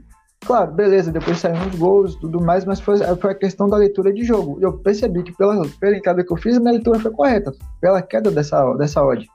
Claro, 0.46 0.72
beleza, 0.72 1.12
depois 1.12 1.38
saíram 1.38 1.68
os 1.68 1.76
gols 1.76 2.16
e 2.16 2.20
tudo 2.20 2.42
mais, 2.42 2.66
mas 2.66 2.80
foi, 2.80 2.98
foi, 2.98 3.32
a 3.32 3.36
questão 3.36 3.70
da 3.70 3.78
leitura 3.78 4.12
de 4.12 4.24
jogo. 4.24 4.58
Eu 4.62 4.80
percebi 4.80 5.22
que 5.22 5.36
pela, 5.36 5.62
pela 5.80 5.96
entrada 5.96 6.24
que 6.24 6.34
eu 6.34 6.38
fiz, 6.38 6.58
a 6.58 6.60
minha 6.60 6.72
leitura 6.72 6.98
foi 7.00 7.12
correta, 7.12 7.52
pela 7.80 8.02
queda 8.02 8.32
dessa, 8.32 8.74
dessa 8.76 9.04
odd. 9.04 9.28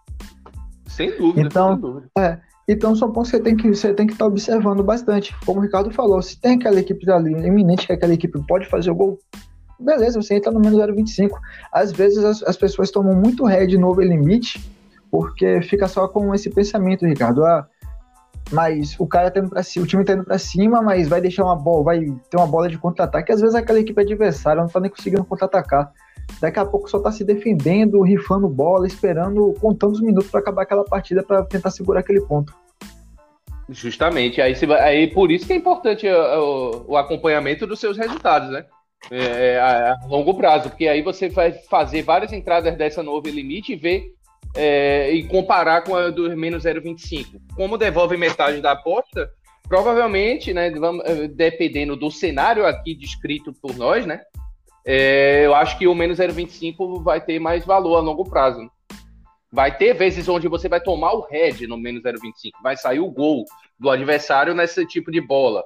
Sem 0.89 1.17
dúvida, 1.17 1.47
então, 1.47 1.73
sem 1.73 1.81
dúvida. 1.81 2.09
É, 2.19 2.41
então 2.67 2.97
são 2.97 3.13
pontos 3.13 3.31
que 3.31 3.37
você 3.37 3.43
tem 3.43 3.57
que 3.57 3.69
você 3.69 3.93
tem 3.93 4.07
que 4.07 4.15
estar 4.15 4.25
tá 4.25 4.29
observando 4.29 4.83
bastante. 4.83 5.37
Como 5.45 5.61
o 5.61 5.63
Ricardo 5.63 5.91
falou, 5.93 6.21
se 6.23 6.41
tem 6.41 6.57
aquela 6.57 6.81
equipe 6.81 7.09
ali 7.11 7.31
iminente 7.31 7.87
que 7.87 7.93
aquela 7.93 8.15
equipe 8.15 8.41
pode 8.49 8.67
fazer 8.67 8.91
o 8.91 8.95
gol, 8.95 9.19
beleza, 9.85 10.21
você 10.21 10.35
entra 10.35 10.51
no 10.51 10.61
menos 10.61 10.79
0,25. 10.79 11.31
Às 11.73 11.93
vezes 11.93 12.25
as, 12.25 12.43
as 12.43 12.57
pessoas 12.57 12.91
tomam 12.91 13.15
muito 13.15 13.45
head 13.45 13.77
no 13.79 13.89
over 13.89 14.07
limite, 14.07 14.65
porque 15.11 15.61
fica 15.63 15.87
só 15.87 16.09
com 16.09 16.35
esse 16.35 16.51
pensamento, 16.51 17.07
Ricardo. 17.07 17.45
Ah, 17.45 17.67
mas 18.51 18.95
o 18.99 19.07
cara 19.07 19.31
tá 19.31 19.41
indo 19.41 19.49
pra 19.49 19.63
cima, 19.63 19.85
o 19.85 19.89
time 19.89 20.05
tá 20.05 20.13
indo 20.13 20.25
pra 20.25 20.39
cima, 20.39 20.83
mas 20.83 21.09
vai 21.09 21.21
deixar 21.21 21.45
uma 21.45 21.57
bola, 21.57 21.85
vai 21.85 22.01
ter 22.31 22.37
uma 22.37 22.47
bola 22.47 22.69
de 22.69 22.79
contra-ataque. 22.79 23.33
Às 23.33 23.41
vezes 23.41 23.55
aquela 23.55 23.81
equipe 23.81 24.01
adversária 24.01 24.63
não 24.63 24.69
tá 24.69 24.81
nem 24.81 24.91
conseguindo 24.91 25.25
contra-atacar. 25.25 25.93
Daqui 26.41 26.59
a 26.59 26.65
pouco 26.65 26.89
só 26.89 26.99
tá 26.99 27.13
se 27.13 27.25
defendendo, 27.25 28.01
rifando 28.03 28.49
bola, 28.49 28.87
esperando, 28.87 29.55
contando 29.61 29.93
os 29.93 30.01
minutos 30.01 30.31
para 30.31 30.41
acabar 30.41 30.63
aquela 30.63 30.85
partida 30.85 31.23
para 31.23 31.43
tentar 31.45 31.71
segurar 31.71 32.01
aquele 32.01 32.21
ponto. 32.21 32.55
Justamente, 33.69 34.43
aí, 34.43 34.55
vai, 34.67 34.81
aí 34.81 35.07
por 35.07 35.31
isso 35.31 35.47
que 35.47 35.53
é 35.53 35.57
importante 35.57 36.07
o, 36.07 36.85
o 36.89 36.97
acompanhamento 36.97 37.67
dos 37.67 37.81
seus 37.81 37.97
resultados, 37.97 38.51
né? 38.51 38.67
É, 39.11 39.55
é, 39.55 39.59
a, 39.59 39.99
longo 40.09 40.35
prazo, 40.35 40.71
porque 40.71 40.89
aí 40.89 41.03
você 41.03 41.29
vai 41.29 41.53
fazer 41.53 42.03
várias 42.03 42.33
entradas 42.33 42.77
dessa 42.77 43.03
nova 43.03 43.29
limite 43.29 43.73
e 43.73 43.77
ver 43.77 44.15
é, 44.55 45.11
e 45.11 45.25
comparar 45.25 45.83
com 45.83 45.95
a 45.95 46.11
do 46.11 46.35
menos 46.37 46.65
0,25. 46.65 47.41
Como 47.55 47.77
devolve 47.77 48.17
metade 48.17 48.61
da 48.61 48.73
aposta, 48.73 49.31
provavelmente, 49.69 50.55
né, 50.55 50.71
vamos, 50.71 51.05
é, 51.05 51.29
dependendo 51.29 51.97
do 51.97 52.11
cenário 52.11 52.67
aqui 52.67 52.95
descrito 52.95 53.53
por 53.53 53.77
nós, 53.77 54.07
né, 54.07 54.21
é, 54.87 55.47
eu 55.47 55.55
acho 55.55 55.79
que 55.79 55.87
o 55.87 55.95
menos 55.95 56.19
0,25 56.19 57.03
vai 57.03 57.21
ter 57.21 57.39
mais 57.39 57.65
valor 57.65 57.97
a 57.97 58.01
longo 58.01 58.25
prazo. 58.25 58.69
Vai 59.51 59.77
ter 59.77 59.95
vezes 59.95 60.29
onde 60.29 60.49
você 60.49 60.69
vai 60.69 60.81
tomar 60.81 61.13
o 61.13 61.23
head 61.23 61.67
no 61.67 61.79
menos 61.79 62.03
0,25, 62.03 62.51
vai 62.63 62.77
sair 62.77 63.01
o 63.01 63.11
gol 63.11 63.45
do 63.79 63.89
adversário 63.89 64.55
nesse 64.55 64.85
tipo 64.87 65.11
de 65.11 65.21
bola. 65.21 65.63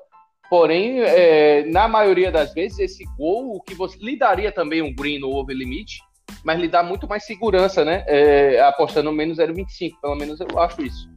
Porém, 0.51 1.01
é, 1.01 1.65
na 1.67 1.87
maioria 1.87 2.33
das 2.33 2.55
vezes, 2.55 2.79
esse 2.79 3.05
gol, 3.17 3.57
o 3.57 3.61
que 3.61 3.75
você 3.75 3.99
lhe 3.99 4.19
daria 4.19 4.51
também 4.51 4.81
um 4.81 4.95
green 4.95 5.19
no 5.19 5.31
over 5.31 5.55
limite, 5.55 6.01
mas 6.43 6.59
lhe 6.59 6.69
dá 6.69 6.83
muito 6.83 7.07
mais 7.07 7.25
segurança, 7.25 7.85
né? 7.85 8.05
É, 8.07 8.61
apostando 8.63 9.13
menos 9.13 9.39
0,25, 9.39 9.93
pelo 10.01 10.17
menos 10.17 10.41
eu 10.41 10.59
acho 10.59 10.83
isso. 10.83 11.11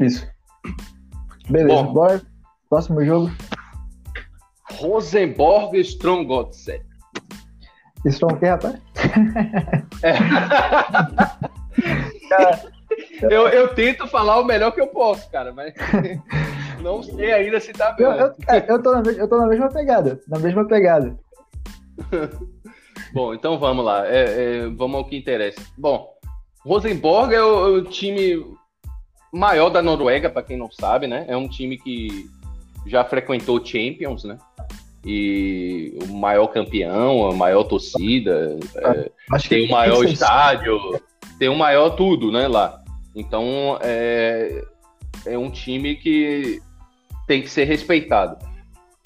Isso. 0.00 0.26
Beleza, 1.48 1.82
Bom, 1.82 1.92
bora. 1.92 2.22
Próximo 2.68 3.04
jogo. 3.04 3.30
Rosenborg 4.72 5.78
Strongotse. 5.80 6.80
Strong 8.04 8.34
o 8.34 8.38
quê, 8.38 8.46
rapaz? 8.46 8.76
É. 10.02 10.16
eu, 13.34 13.48
eu 13.48 13.74
tento 13.74 14.06
falar 14.06 14.38
o 14.38 14.44
melhor 14.44 14.70
que 14.72 14.80
eu 14.80 14.86
posso, 14.86 15.28
cara, 15.30 15.52
mas 15.52 15.74
não 16.86 17.02
sei 17.02 17.32
ainda 17.32 17.58
se 17.58 17.72
tá 17.72 17.92
bem. 17.92 18.06
Eu, 18.06 18.12
eu, 18.12 18.34
eu, 18.68 18.82
tô 18.82 18.92
na, 18.92 19.10
eu 19.10 19.28
tô 19.28 19.36
na 19.38 19.46
mesma 19.46 19.68
pegada, 19.68 20.20
na 20.28 20.38
mesma 20.38 20.66
pegada. 20.66 21.18
Bom, 23.12 23.34
então 23.34 23.58
vamos 23.58 23.84
lá, 23.84 24.06
é, 24.06 24.22
é, 24.22 24.68
vamos 24.68 24.96
ao 24.96 25.04
que 25.04 25.16
interessa. 25.16 25.60
Bom, 25.76 26.08
Rosenborg 26.64 27.34
é 27.34 27.42
o, 27.42 27.78
o 27.78 27.82
time 27.82 28.44
maior 29.32 29.68
da 29.68 29.82
Noruega, 29.82 30.30
para 30.30 30.42
quem 30.42 30.56
não 30.56 30.70
sabe, 30.70 31.06
né? 31.06 31.24
É 31.28 31.36
um 31.36 31.48
time 31.48 31.76
que 31.76 32.28
já 32.86 33.04
frequentou 33.04 33.64
Champions, 33.64 34.24
né? 34.24 34.38
E 35.04 35.96
o 36.08 36.12
maior 36.14 36.48
campeão, 36.48 37.28
a 37.28 37.34
maior 37.34 37.64
torcida, 37.64 38.58
é, 38.76 39.10
tem 39.48 39.66
o 39.66 39.70
maior 39.70 40.04
estádio, 40.04 40.78
tem 41.38 41.48
o 41.48 41.54
maior 41.54 41.90
tudo, 41.90 42.32
né, 42.32 42.48
lá. 42.48 42.82
Então, 43.14 43.78
é, 43.82 44.64
é 45.24 45.38
um 45.38 45.50
time 45.50 45.94
que 45.94 46.60
tem 47.26 47.42
que 47.42 47.50
ser 47.50 47.64
respeitado. 47.64 48.38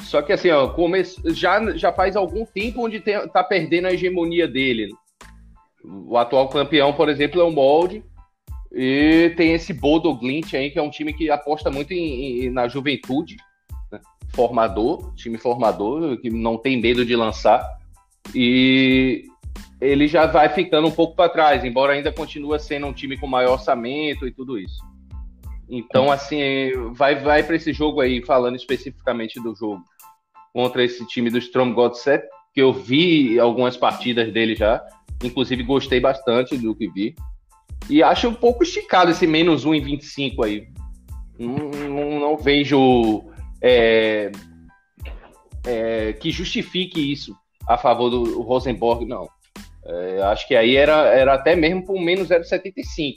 Só 0.02 0.22
que 0.22 0.32
assim, 0.32 0.50
ó, 0.50 0.68
come... 0.68 1.02
já, 1.26 1.76
já 1.76 1.92
faz 1.92 2.16
algum 2.16 2.44
tempo 2.44 2.84
onde 2.84 3.00
tem, 3.00 3.26
tá 3.28 3.44
perdendo 3.44 3.86
a 3.86 3.92
hegemonia 3.92 4.48
dele. 4.48 4.90
O 5.84 6.16
atual 6.16 6.48
campeão, 6.48 6.92
por 6.92 7.08
exemplo, 7.08 7.40
é 7.40 7.44
o 7.44 7.50
Molde. 7.50 8.04
E 8.72 9.32
tem 9.36 9.52
esse 9.52 9.72
Bodo 9.72 10.14
Glint 10.14 10.54
aí, 10.54 10.70
que 10.70 10.78
é 10.78 10.82
um 10.82 10.90
time 10.90 11.12
que 11.12 11.30
aposta 11.30 11.70
muito 11.70 11.92
em, 11.92 12.44
em, 12.44 12.50
na 12.50 12.68
juventude. 12.68 13.36
Né? 13.90 14.00
Formador, 14.32 15.12
time 15.14 15.36
formador, 15.38 16.18
que 16.20 16.30
não 16.30 16.56
tem 16.56 16.80
medo 16.80 17.04
de 17.04 17.16
lançar. 17.16 17.64
E 18.34 19.24
ele 19.80 20.06
já 20.06 20.26
vai 20.26 20.48
ficando 20.48 20.86
um 20.86 20.92
pouco 20.92 21.16
para 21.16 21.30
trás, 21.30 21.64
embora 21.64 21.94
ainda 21.94 22.12
continue 22.12 22.58
sendo 22.60 22.86
um 22.86 22.92
time 22.92 23.16
com 23.16 23.26
maior 23.26 23.54
orçamento 23.54 24.26
e 24.26 24.30
tudo 24.30 24.58
isso. 24.58 24.89
Então, 25.70 26.10
assim, 26.10 26.40
vai, 26.92 27.14
vai 27.14 27.44
para 27.44 27.54
esse 27.54 27.72
jogo 27.72 28.00
aí, 28.00 28.20
falando 28.24 28.56
especificamente 28.56 29.40
do 29.40 29.54
jogo, 29.54 29.84
contra 30.52 30.82
esse 30.82 31.06
time 31.06 31.30
do 31.30 31.38
Strom 31.38 31.72
Godset, 31.72 32.24
que 32.52 32.60
eu 32.60 32.72
vi 32.72 33.38
algumas 33.38 33.76
partidas 33.76 34.32
dele 34.32 34.56
já, 34.56 34.84
inclusive 35.22 35.62
gostei 35.62 36.00
bastante 36.00 36.58
do 36.58 36.74
que 36.74 36.90
vi. 36.90 37.14
E 37.88 38.02
acho 38.02 38.28
um 38.28 38.34
pouco 38.34 38.64
esticado 38.64 39.12
esse 39.12 39.28
menos 39.28 39.64
1 39.64 39.76
em 39.76 39.80
25 39.80 40.44
aí. 40.44 40.66
Não, 41.38 41.70
não, 41.88 42.20
não 42.20 42.36
vejo 42.36 43.24
é, 43.62 44.32
é, 45.64 46.12
que 46.14 46.32
justifique 46.32 47.12
isso 47.12 47.36
a 47.68 47.78
favor 47.78 48.10
do 48.10 48.42
Rosenborg, 48.42 49.06
não. 49.06 49.28
É, 49.84 50.22
acho 50.22 50.48
que 50.48 50.56
aí 50.56 50.74
era, 50.74 51.06
era 51.14 51.34
até 51.34 51.54
mesmo 51.54 51.84
por 51.84 52.00
menos 52.00 52.28
0,75 52.28 53.14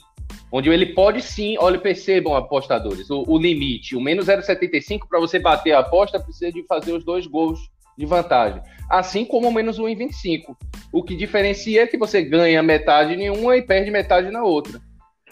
onde 0.56 0.70
ele 0.70 0.86
pode 0.86 1.20
sim, 1.20 1.58
olha, 1.58 1.80
percebam, 1.80 2.36
apostadores, 2.36 3.10
o, 3.10 3.24
o 3.28 3.40
limite, 3.40 3.96
o 3.96 4.00
menos 4.00 4.28
0,75 4.28 5.00
para 5.10 5.20
você 5.20 5.40
bater 5.40 5.72
a 5.72 5.80
aposta 5.80 6.20
precisa 6.20 6.52
de 6.52 6.64
fazer 6.68 6.94
os 6.94 7.04
dois 7.04 7.26
gols 7.26 7.60
de 7.98 8.06
vantagem, 8.06 8.62
assim 8.88 9.26
como 9.26 9.48
o 9.48 9.52
menos 9.52 9.80
1,25. 9.80 10.56
O 10.92 11.02
que 11.02 11.16
diferencia 11.16 11.82
é 11.82 11.88
que 11.88 11.98
você 11.98 12.22
ganha 12.22 12.62
metade 12.62 13.14
em 13.14 13.32
uma 13.32 13.58
e 13.58 13.64
perde 13.64 13.90
metade 13.90 14.30
na 14.30 14.44
outra. 14.44 14.80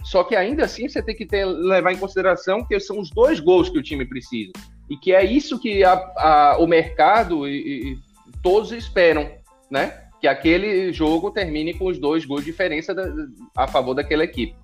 Só 0.04 0.24
que 0.24 0.36
ainda 0.36 0.66
assim 0.66 0.90
você 0.90 1.04
tem 1.04 1.16
que 1.16 1.28
ter, 1.28 1.46
levar 1.46 1.94
em 1.94 1.98
consideração 1.98 2.66
que 2.66 2.80
são 2.80 3.00
os 3.00 3.12
dois 3.12 3.40
gols 3.40 3.70
que 3.70 3.78
o 3.78 3.84
time 3.84 4.04
precisa. 4.04 4.54
E 4.90 4.98
que 4.98 5.14
é 5.14 5.24
isso 5.24 5.60
que 5.60 5.84
a, 5.84 5.94
a, 6.18 6.58
o 6.60 6.66
mercado 6.66 7.48
e, 7.48 7.94
e, 7.94 7.98
todos 8.42 8.72
esperam, 8.72 9.30
né? 9.70 10.02
Que 10.20 10.28
aquele 10.28 10.92
jogo 10.92 11.30
termine 11.30 11.76
com 11.76 11.86
os 11.86 12.00
dois 12.00 12.26
gols 12.26 12.44
de 12.44 12.50
diferença 12.50 12.94
da, 12.96 13.08
a 13.56 13.68
favor 13.68 13.94
daquela 13.94 14.24
equipe 14.24 14.56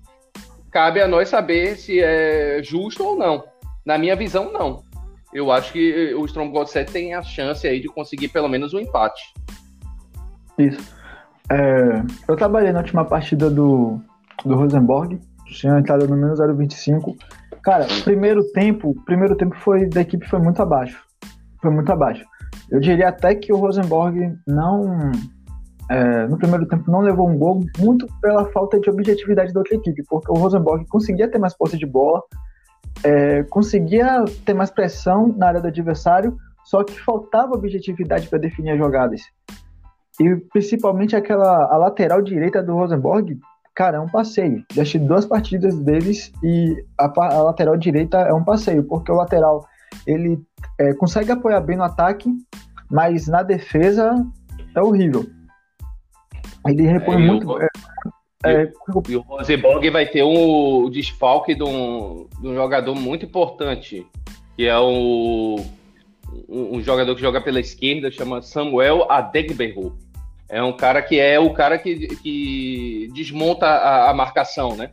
cabe 0.70 1.00
a 1.00 1.08
nós 1.08 1.28
saber 1.28 1.76
se 1.76 2.00
é 2.00 2.60
justo 2.62 3.04
ou 3.04 3.16
não. 3.16 3.44
Na 3.84 3.98
minha 3.98 4.16
visão, 4.16 4.52
não. 4.52 4.82
Eu 5.32 5.50
acho 5.52 5.72
que 5.72 6.14
o 6.14 6.24
Strong 6.24 6.52
God 6.52 6.68
7 6.68 6.90
tem 6.90 7.14
a 7.14 7.22
chance 7.22 7.66
aí 7.66 7.80
de 7.80 7.88
conseguir 7.88 8.28
pelo 8.28 8.48
menos 8.48 8.72
um 8.72 8.78
empate. 8.78 9.32
Isso. 10.58 10.96
É, 11.50 12.02
eu 12.28 12.36
trabalhei 12.36 12.72
na 12.72 12.80
última 12.80 13.04
partida 13.04 13.50
do, 13.50 14.00
do 14.44 14.54
Rosenborg, 14.54 15.18
tinha 15.46 15.78
entrado 15.78 16.06
no 16.06 16.16
menos 16.16 16.40
0,25. 16.40 17.16
Cara, 17.62 17.86
primeiro 18.04 18.44
tempo, 18.52 18.94
primeiro 19.04 19.36
tempo 19.36 19.56
foi 19.56 19.86
da 19.86 20.00
equipe 20.00 20.28
foi 20.28 20.38
muito 20.38 20.60
abaixo. 20.60 21.02
Foi 21.60 21.70
muito 21.70 21.90
abaixo. 21.90 22.24
Eu 22.70 22.80
diria 22.80 23.08
até 23.08 23.34
que 23.34 23.52
o 23.52 23.56
Rosenborg 23.56 24.36
não 24.46 25.12
é, 25.90 26.26
no 26.26 26.36
primeiro 26.36 26.66
tempo 26.66 26.90
não 26.90 27.00
levou 27.00 27.28
um 27.28 27.36
gol, 27.36 27.64
muito 27.78 28.06
pela 28.20 28.44
falta 28.50 28.78
de 28.78 28.90
objetividade 28.90 29.52
da 29.52 29.60
outra 29.60 29.74
equipe, 29.74 30.02
porque 30.08 30.30
o 30.30 30.34
Rosenborg 30.34 30.86
conseguia 30.86 31.30
ter 31.30 31.38
mais 31.38 31.56
posse 31.56 31.78
de 31.78 31.86
bola, 31.86 32.22
é, 33.02 33.42
conseguia 33.44 34.24
ter 34.44 34.54
mais 34.54 34.70
pressão 34.70 35.34
na 35.36 35.48
área 35.48 35.60
do 35.60 35.68
adversário, 35.68 36.36
só 36.64 36.84
que 36.84 37.00
faltava 37.00 37.54
objetividade 37.54 38.28
para 38.28 38.38
definir 38.38 38.72
as 38.72 38.78
jogadas. 38.78 39.22
E 40.20 40.36
principalmente 40.52 41.16
aquela 41.16 41.72
a 41.72 41.76
lateral 41.78 42.20
direita 42.20 42.62
do 42.62 42.74
Rosenborg, 42.74 43.38
cara, 43.74 43.98
é 43.98 44.00
um 44.00 44.08
passeio. 44.08 44.64
Já 44.72 44.82
assisti 44.82 44.98
duas 44.98 45.24
partidas 45.24 45.78
deles 45.78 46.32
e 46.42 46.84
a, 46.98 47.06
a, 47.06 47.42
lateral 47.44 47.76
direita 47.76 48.18
é 48.18 48.34
um 48.34 48.44
passeio, 48.44 48.82
porque 48.82 49.10
o 49.10 49.14
lateral 49.14 49.64
ele 50.06 50.38
é, 50.78 50.92
consegue 50.92 51.30
apoiar 51.30 51.60
bem 51.60 51.76
no 51.76 51.84
ataque, 51.84 52.28
mas 52.90 53.28
na 53.28 53.42
defesa 53.42 54.14
é 54.74 54.82
horrível. 54.82 55.24
Ele 56.68 56.82
repõe 56.82 57.16
é, 57.16 57.18
muito. 57.18 57.48
O, 57.48 57.62
é, 57.62 57.68
é, 58.44 58.72
e 59.08 59.16
o 59.16 59.20
Rosenborg 59.20 59.90
vai 59.90 60.06
ter 60.06 60.22
um 60.22 60.88
desfalque 60.90 61.54
de 61.54 61.64
um, 61.64 62.28
de 62.40 62.48
um 62.48 62.54
jogador 62.54 62.94
muito 62.94 63.24
importante, 63.24 64.06
que 64.56 64.66
é 64.66 64.78
o, 64.78 65.56
um, 66.48 66.76
um, 66.76 66.82
jogador 66.82 67.14
que 67.14 67.20
joga 67.20 67.40
pela 67.40 67.58
esquerda, 67.58 68.10
chama 68.10 68.42
Samuel 68.42 69.10
Adegberro. 69.10 69.98
É 70.48 70.62
um 70.62 70.72
cara 70.72 71.02
que 71.02 71.18
é 71.18 71.38
o 71.38 71.52
cara 71.52 71.78
que, 71.78 72.16
que 72.16 73.10
desmonta 73.12 73.66
a, 73.66 74.10
a 74.10 74.14
marcação, 74.14 74.76
né? 74.76 74.92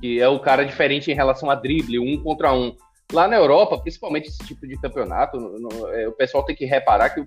Que 0.00 0.20
é 0.20 0.28
o 0.28 0.38
cara 0.38 0.64
diferente 0.64 1.10
em 1.10 1.14
relação 1.14 1.50
a 1.50 1.54
drible, 1.54 1.98
um 1.98 2.22
contra 2.22 2.52
um. 2.52 2.74
Lá 3.12 3.28
na 3.28 3.36
Europa, 3.36 3.78
principalmente 3.78 4.28
esse 4.28 4.44
tipo 4.44 4.66
de 4.66 4.76
campeonato, 4.80 5.38
no, 5.38 5.58
no, 5.58 5.88
é, 5.88 6.08
o 6.08 6.12
pessoal 6.12 6.44
tem 6.44 6.56
que 6.56 6.64
reparar 6.64 7.10
que, 7.10 7.24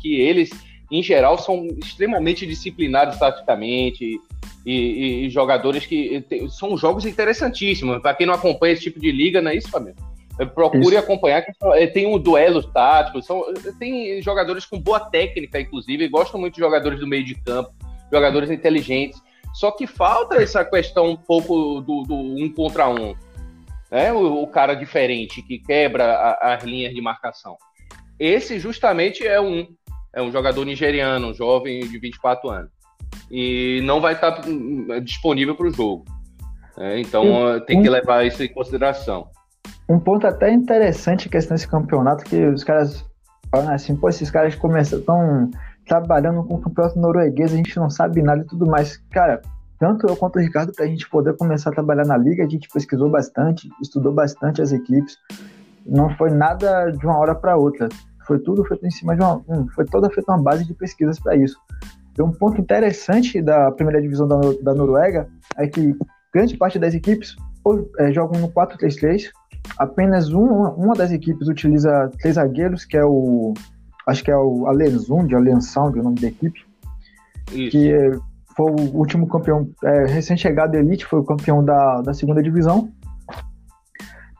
que 0.00 0.20
eles 0.20 0.50
em 0.90 1.02
geral, 1.02 1.38
são 1.38 1.66
extremamente 1.78 2.46
disciplinados 2.46 3.18
taticamente 3.18 4.20
e, 4.64 4.72
e, 4.72 5.26
e 5.26 5.30
jogadores 5.30 5.84
que 5.84 6.24
são 6.50 6.76
jogos 6.76 7.04
interessantíssimos. 7.04 8.00
Para 8.00 8.14
quem 8.14 8.26
não 8.26 8.34
acompanha 8.34 8.74
esse 8.74 8.82
tipo 8.82 9.00
de 9.00 9.10
liga, 9.10 9.42
não 9.42 9.50
é 9.50 9.56
isso, 9.56 9.68
Fabio? 9.68 9.94
Procure 10.54 10.96
Isso. 10.96 10.98
acompanhar, 10.98 11.42
que 11.42 11.52
tem 11.94 12.06
um 12.06 12.18
duelo 12.18 12.62
tático, 12.62 13.22
são, 13.22 13.42
tem 13.78 14.20
jogadores 14.20 14.66
com 14.66 14.78
boa 14.78 15.00
técnica, 15.00 15.58
inclusive, 15.58 16.08
gostam 16.08 16.38
muito 16.38 16.54
de 16.54 16.60
jogadores 16.60 17.00
do 17.00 17.06
meio 17.06 17.24
de 17.24 17.34
campo, 17.36 17.72
jogadores 18.12 18.50
inteligentes. 18.50 19.18
Só 19.54 19.70
que 19.70 19.86
falta 19.86 20.36
essa 20.36 20.62
questão 20.62 21.08
um 21.08 21.16
pouco 21.16 21.80
do, 21.80 22.02
do 22.02 22.14
um 22.14 22.52
contra 22.52 22.86
um. 22.86 23.14
Né? 23.90 24.12
O, 24.12 24.42
o 24.42 24.46
cara 24.46 24.74
diferente 24.74 25.40
que 25.40 25.58
quebra 25.58 26.04
a, 26.04 26.54
as 26.54 26.64
linhas 26.64 26.92
de 26.92 27.00
marcação. 27.00 27.56
Esse 28.18 28.58
justamente 28.58 29.26
é 29.26 29.40
um. 29.40 29.66
É 30.16 30.22
um 30.22 30.32
jogador 30.32 30.64
nigeriano, 30.64 31.28
um 31.28 31.34
jovem 31.34 31.80
de 31.80 31.98
24 31.98 32.48
anos. 32.48 32.70
E 33.30 33.80
não 33.84 34.00
vai 34.00 34.14
estar 34.14 34.40
hum, 34.48 34.88
disponível 35.04 35.54
para 35.54 35.66
o 35.66 35.70
jogo. 35.70 36.04
É, 36.78 36.98
então 36.98 37.24
tem 37.66 37.82
que 37.82 37.88
levar 37.88 38.26
isso 38.26 38.42
em 38.42 38.48
consideração. 38.48 39.28
Um 39.88 40.00
ponto 40.00 40.26
até 40.26 40.50
interessante 40.50 41.28
questão 41.28 41.54
desse 41.54 41.68
campeonato, 41.68 42.24
que 42.24 42.46
os 42.46 42.64
caras 42.64 43.04
falam 43.50 43.72
assim, 43.72 43.94
pô, 43.94 44.08
esses 44.08 44.30
caras 44.30 44.54
começam 44.54 45.00
tão 45.02 45.50
trabalhando 45.86 46.42
com 46.44 46.54
o 46.54 46.60
campeonato 46.60 46.98
norueguês, 46.98 47.52
a 47.52 47.56
gente 47.56 47.76
não 47.76 47.88
sabe 47.88 48.22
nada 48.22 48.42
e 48.42 48.46
tudo 48.46 48.66
mais. 48.66 48.96
Cara, 49.10 49.40
tanto 49.78 50.06
eu 50.08 50.16
quanto 50.16 50.36
o 50.36 50.42
Ricardo, 50.42 50.72
para 50.72 50.84
a 50.84 50.88
gente 50.88 51.08
poder 51.08 51.36
começar 51.36 51.70
a 51.70 51.74
trabalhar 51.74 52.04
na 52.04 52.16
liga, 52.16 52.44
a 52.44 52.48
gente 52.48 52.68
pesquisou 52.68 53.08
bastante, 53.08 53.68
estudou 53.80 54.12
bastante 54.12 54.60
as 54.60 54.72
equipes. 54.72 55.16
Não 55.84 56.10
foi 56.16 56.30
nada 56.30 56.90
de 56.90 57.06
uma 57.06 57.18
hora 57.18 57.34
para 57.34 57.56
outra. 57.56 57.88
Foi 58.26 58.38
tudo 58.38 58.64
feito 58.64 58.86
em 58.86 58.90
cima 58.90 59.14
de 59.14 59.22
uma. 59.22 59.42
Foi 59.74 59.84
toda 59.84 60.10
feita 60.10 60.32
uma 60.32 60.42
base 60.42 60.64
de 60.64 60.74
pesquisas 60.74 61.18
para 61.20 61.36
isso. 61.36 61.56
E 62.18 62.22
um 62.22 62.32
ponto 62.32 62.60
interessante 62.60 63.40
da 63.42 63.70
primeira 63.70 64.00
divisão 64.00 64.26
da, 64.26 64.38
da 64.62 64.74
Noruega 64.74 65.28
é 65.56 65.66
que 65.66 65.94
grande 66.32 66.56
parte 66.56 66.78
das 66.78 66.94
equipes 66.94 67.36
é, 67.98 68.12
jogam 68.12 68.40
no 68.40 68.48
4-3-3. 68.48 69.30
Apenas 69.78 70.30
uma, 70.30 70.70
uma 70.72 70.94
das 70.94 71.12
equipes 71.12 71.48
utiliza 71.48 72.10
três 72.18 72.36
zagueiros, 72.36 72.84
que 72.84 72.96
é 72.96 73.04
o 73.04 73.52
acho 74.06 74.22
que 74.22 74.30
é 74.30 74.36
o 74.36 74.66
Alenzund, 74.66 75.34
Alensund, 75.34 75.98
o 75.98 76.02
nome 76.02 76.20
da 76.20 76.28
equipe, 76.28 76.60
Isso. 77.50 77.70
que 77.70 77.92
foi 78.56 78.70
o 78.70 78.96
último 78.96 79.26
campeão, 79.26 79.68
é, 79.84 80.06
recém-chegado 80.06 80.72
da 80.72 80.78
Elite, 80.78 81.04
foi 81.04 81.18
o 81.18 81.24
campeão 81.24 81.62
da, 81.64 82.00
da 82.00 82.14
segunda 82.14 82.42
divisão. 82.42 82.88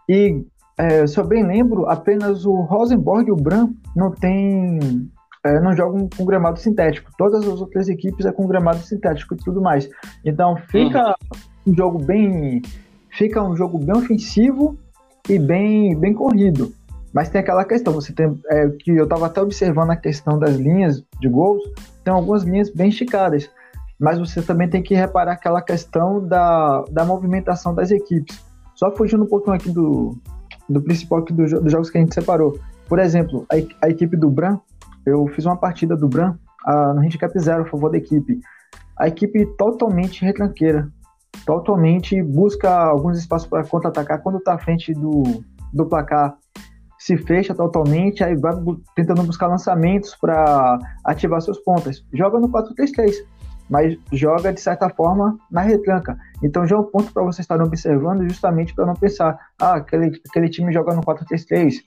E, 0.09 0.47
é, 0.79 1.07
se 1.07 1.19
eu 1.19 1.27
bem 1.27 1.45
lembro, 1.45 1.87
apenas 1.89 2.45
o 2.45 2.61
Rosenborg 2.61 3.29
e 3.29 3.33
o 3.33 3.37
Bran 3.37 3.71
não 3.95 4.11
tem, 4.11 5.11
é, 5.43 5.59
não 5.61 5.75
jogam 5.75 6.09
com 6.15 6.25
gramado 6.25 6.59
sintético. 6.59 7.11
Todas 7.17 7.47
as 7.47 7.61
outras 7.61 7.89
equipes 7.89 8.27
é 8.27 8.33
com 8.33 8.47
gramado 8.47 8.79
sintético 8.79 9.35
e 9.35 9.39
tudo 9.39 9.63
mais. 9.63 9.89
Então 10.25 10.57
fica 10.71 11.09
uhum. 11.09 11.73
um 11.73 11.75
jogo 11.75 11.99
bem, 11.99 12.61
fica 13.11 13.43
um 13.43 13.57
jogo 13.57 13.79
bem 13.79 13.97
ofensivo 13.97 14.77
e 15.29 15.39
bem, 15.39 15.99
bem 15.99 16.13
corrido. 16.13 16.73
Mas 17.11 17.31
tem 17.31 17.41
aquela 17.41 17.65
questão, 17.65 17.95
você 17.95 18.13
tem 18.13 18.39
é, 18.51 18.69
que 18.69 18.91
eu 18.91 19.05
estava 19.05 19.27
até 19.27 19.41
observando 19.41 19.91
a 19.91 19.97
questão 19.97 20.39
das 20.39 20.57
linhas 20.57 21.03
de 21.19 21.29
gols, 21.29 21.63
tem 22.05 22.13
algumas 22.13 22.43
linhas 22.43 22.69
bem 22.69 22.91
esticadas, 22.91 23.49
mas 23.99 24.19
você 24.19 24.43
também 24.43 24.69
tem 24.69 24.83
que 24.83 24.95
reparar 24.95 25.33
aquela 25.33 25.63
questão 25.63 26.23
da, 26.29 26.85
da 26.91 27.07
movimentação 27.07 27.75
das 27.75 27.91
equipes. 27.91 28.45
Só 28.75 28.95
fugindo 28.95 29.25
um 29.25 29.27
pouquinho 29.27 29.57
aqui 29.57 29.71
do, 29.71 30.19
do 30.69 30.81
principal 30.81 31.21
aqui 31.21 31.33
do, 31.33 31.45
dos 31.45 31.73
jogos 31.73 31.91
que 31.91 31.99
a 31.99 32.01
gente 32.01 32.15
separou. 32.15 32.59
Por 32.89 32.99
exemplo, 32.99 33.47
a, 33.51 33.87
a 33.87 33.91
equipe 33.91 34.17
do 34.17 34.31
Bran, 34.31 34.59
eu 35.05 35.27
fiz 35.29 35.45
uma 35.45 35.57
partida 35.57 35.97
do 35.97 36.09
Bran 36.09 36.37
a, 36.65 36.95
no 36.95 37.01
handicap 37.01 37.37
zero 37.39 37.63
a 37.63 37.67
favor 37.67 37.91
da 37.91 37.99
equipe. 37.99 38.41
A 38.99 39.09
equipe 39.09 39.45
totalmente 39.57 40.25
retranqueira, 40.25 40.89
totalmente 41.45 42.23
busca 42.23 42.75
alguns 42.75 43.19
espaços 43.19 43.49
para 43.49 43.65
contra-atacar 43.65 44.23
quando 44.23 44.39
está 44.39 44.55
à 44.55 44.59
frente 44.59 44.93
do, 44.95 45.23
do 45.73 45.87
placar 45.87 46.37
se 47.07 47.17
fecha 47.17 47.55
totalmente, 47.55 48.25
aí 48.25 48.35
vai 48.35 48.53
tentando 48.97 49.23
buscar 49.23 49.47
lançamentos 49.47 50.17
para 50.17 50.79
ativar 51.05 51.41
seus 51.41 51.59
pontas. 51.61 52.05
Joga 52.13 52.41
no 52.41 52.49
4-3-3, 52.49 53.15
mas 53.69 53.97
joga 54.13 54.53
de 54.53 54.61
certa 54.61 54.89
forma 54.89 55.39
na 55.51 55.61
retranca. 55.61 56.17
Então 56.43 56.67
já 56.67 56.77
é 56.77 56.79
um 56.79 56.85
ponto 56.85 57.13
para 57.13 57.23
você 57.23 57.41
estar 57.41 57.61
observando 57.61 58.29
justamente 58.29 58.75
para 58.75 58.87
não 58.87 58.95
pensar, 58.95 59.39
ah, 59.61 59.77
aquele, 59.77 60.21
aquele 60.29 60.49
time 60.49 60.73
joga 60.73 60.95
no 60.95 61.03
4-3-3, 61.03 61.83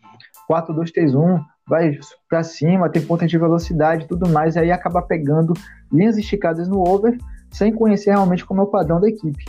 4-2-3-1, 0.49 1.41
vai 1.67 1.97
para 2.27 2.43
cima, 2.43 2.89
tem 2.89 3.01
ponta 3.01 3.27
de 3.27 3.37
velocidade 3.37 4.07
tudo 4.07 4.27
mais, 4.27 4.57
aí 4.57 4.71
acaba 4.71 5.01
pegando 5.01 5.53
linhas 5.91 6.17
esticadas 6.17 6.67
no 6.67 6.79
over 6.87 7.17
sem 7.51 7.73
conhecer 7.73 8.11
realmente 8.11 8.45
como 8.45 8.61
é 8.61 8.63
o 8.63 8.67
padrão 8.67 8.99
da 8.99 9.07
equipe. 9.07 9.45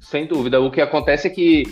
Sem 0.00 0.26
dúvida. 0.26 0.60
O 0.60 0.70
que 0.70 0.80
acontece 0.80 1.26
é 1.26 1.30
que 1.30 1.64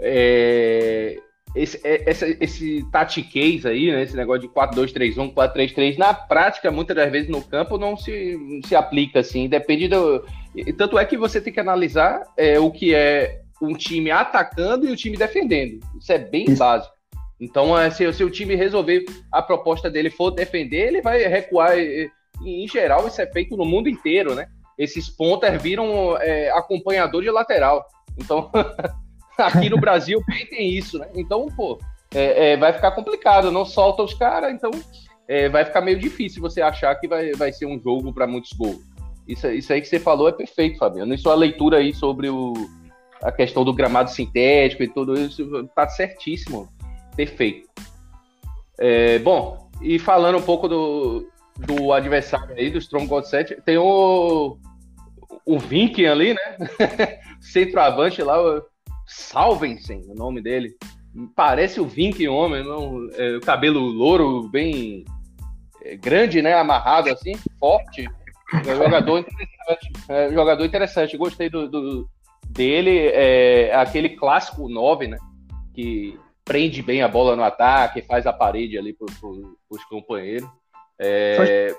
é, 0.00 1.18
esse, 1.54 1.80
é, 1.84 2.10
esse, 2.10 2.36
esse 2.40 2.86
tatiquês 2.90 3.66
aí, 3.66 3.90
né, 3.90 4.02
esse 4.02 4.16
negócio 4.16 4.42
de 4.42 4.48
4-2-3-1, 4.48 5.34
4-3-3, 5.34 5.98
na 5.98 6.14
prática, 6.14 6.70
muitas 6.70 6.96
das 6.96 7.10
vezes 7.10 7.28
no 7.28 7.42
campo 7.42 7.76
não 7.76 7.96
se, 7.96 8.36
não 8.36 8.62
se 8.66 8.74
aplica 8.74 9.20
assim, 9.20 9.48
depende 9.48 9.88
do. 9.88 10.24
Tanto 10.76 10.98
é 10.98 11.04
que 11.04 11.16
você 11.16 11.40
tem 11.40 11.52
que 11.52 11.60
analisar 11.60 12.22
é, 12.36 12.58
o 12.58 12.70
que 12.70 12.94
é 12.94 13.40
um 13.60 13.74
time 13.74 14.10
atacando 14.10 14.86
e 14.86 14.92
o 14.92 14.96
time 14.96 15.16
defendendo. 15.16 15.80
Isso 15.98 16.12
é 16.12 16.18
bem 16.18 16.44
Isso. 16.44 16.58
básico. 16.58 16.94
Então, 17.40 17.76
é, 17.76 17.90
se, 17.90 18.10
se 18.12 18.24
o 18.24 18.30
time 18.30 18.54
resolver 18.54 19.04
a 19.30 19.42
proposta 19.42 19.90
dele 19.90 20.10
for 20.10 20.30
defender, 20.30 20.88
ele 20.88 21.02
vai 21.02 21.18
recuar. 21.26 21.76
E, 21.78 22.10
em 22.44 22.66
geral, 22.68 23.06
isso 23.06 23.20
é 23.20 23.26
feito 23.26 23.56
no 23.56 23.64
mundo 23.64 23.88
inteiro, 23.88 24.34
né? 24.34 24.46
Esses 24.78 25.08
pontas 25.08 25.60
viram 25.60 26.16
é, 26.18 26.50
acompanhador 26.50 27.22
de 27.22 27.30
lateral. 27.30 27.86
Então, 28.18 28.50
Aqui 29.38 29.70
no 29.70 29.78
Brasil 29.78 30.22
tem 30.50 30.70
isso, 30.70 30.98
né? 30.98 31.08
Então, 31.14 31.46
pô, 31.48 31.78
é, 32.14 32.52
é, 32.52 32.56
vai 32.56 32.72
ficar 32.72 32.92
complicado, 32.92 33.50
não 33.50 33.64
solta 33.64 34.02
os 34.02 34.14
caras, 34.14 34.52
então 34.52 34.70
é, 35.26 35.48
vai 35.48 35.64
ficar 35.64 35.80
meio 35.80 35.98
difícil 35.98 36.42
você 36.42 36.60
achar 36.60 36.94
que 36.96 37.08
vai, 37.08 37.32
vai 37.32 37.52
ser 37.52 37.66
um 37.66 37.80
jogo 37.80 38.12
para 38.12 38.26
muitos 38.26 38.52
gols. 38.52 38.80
Isso, 39.26 39.48
isso 39.48 39.72
aí 39.72 39.80
que 39.80 39.88
você 39.88 39.98
falou 39.98 40.28
é 40.28 40.32
perfeito, 40.32 40.78
Fabiano. 40.78 41.14
Isso 41.14 41.30
a 41.30 41.34
leitura 41.34 41.78
aí 41.78 41.94
sobre 41.94 42.28
o, 42.28 42.52
a 43.22 43.30
questão 43.30 43.64
do 43.64 43.72
gramado 43.72 44.10
sintético 44.10 44.82
e 44.82 44.88
tudo 44.88 45.18
isso 45.18 45.68
tá 45.74 45.88
certíssimo. 45.88 46.68
Perfeito. 47.16 47.68
É, 48.78 49.18
bom, 49.20 49.70
e 49.80 49.98
falando 49.98 50.38
um 50.38 50.42
pouco 50.42 50.66
do, 50.68 51.28
do 51.56 51.92
adversário 51.92 52.54
aí, 52.56 52.70
do 52.70 52.78
Strong 52.78 53.06
God 53.06 53.24
7, 53.24 53.62
tem 53.64 53.78
o, 53.78 54.58
o 55.46 55.58
ali, 56.10 56.34
né? 56.34 56.58
Centroavante 57.40 58.22
lá, 58.22 58.36
Salvensen, 59.06 60.02
o 60.08 60.14
nome 60.14 60.40
dele. 60.40 60.76
Parece 61.36 61.80
o 61.80 61.86
Vink 61.86 62.26
homem, 62.26 62.64
não, 62.64 63.08
é, 63.14 63.36
o 63.36 63.40
cabelo 63.40 63.80
louro, 63.80 64.48
bem 64.48 65.04
é, 65.84 65.96
grande, 65.96 66.40
né? 66.40 66.54
Amarrado 66.54 67.10
assim, 67.10 67.32
forte. 67.58 68.08
É 68.66 68.76
jogador 68.76 69.18
interessante. 69.18 69.92
É 70.08 70.32
jogador 70.32 70.64
interessante. 70.64 71.16
Gostei 71.16 71.48
do, 71.48 71.68
do 71.68 72.08
dele. 72.48 73.08
É 73.08 73.74
aquele 73.74 74.10
clássico 74.10 74.68
9, 74.68 75.08
né? 75.08 75.18
Que 75.74 76.18
prende 76.44 76.82
bem 76.82 77.02
a 77.02 77.08
bola 77.08 77.36
no 77.36 77.42
ataque, 77.42 78.02
faz 78.02 78.26
a 78.26 78.32
parede 78.32 78.76
ali 78.78 78.92
para 78.92 79.06
os 79.70 79.84
companheiros. 79.84 80.48
É, 80.98 81.74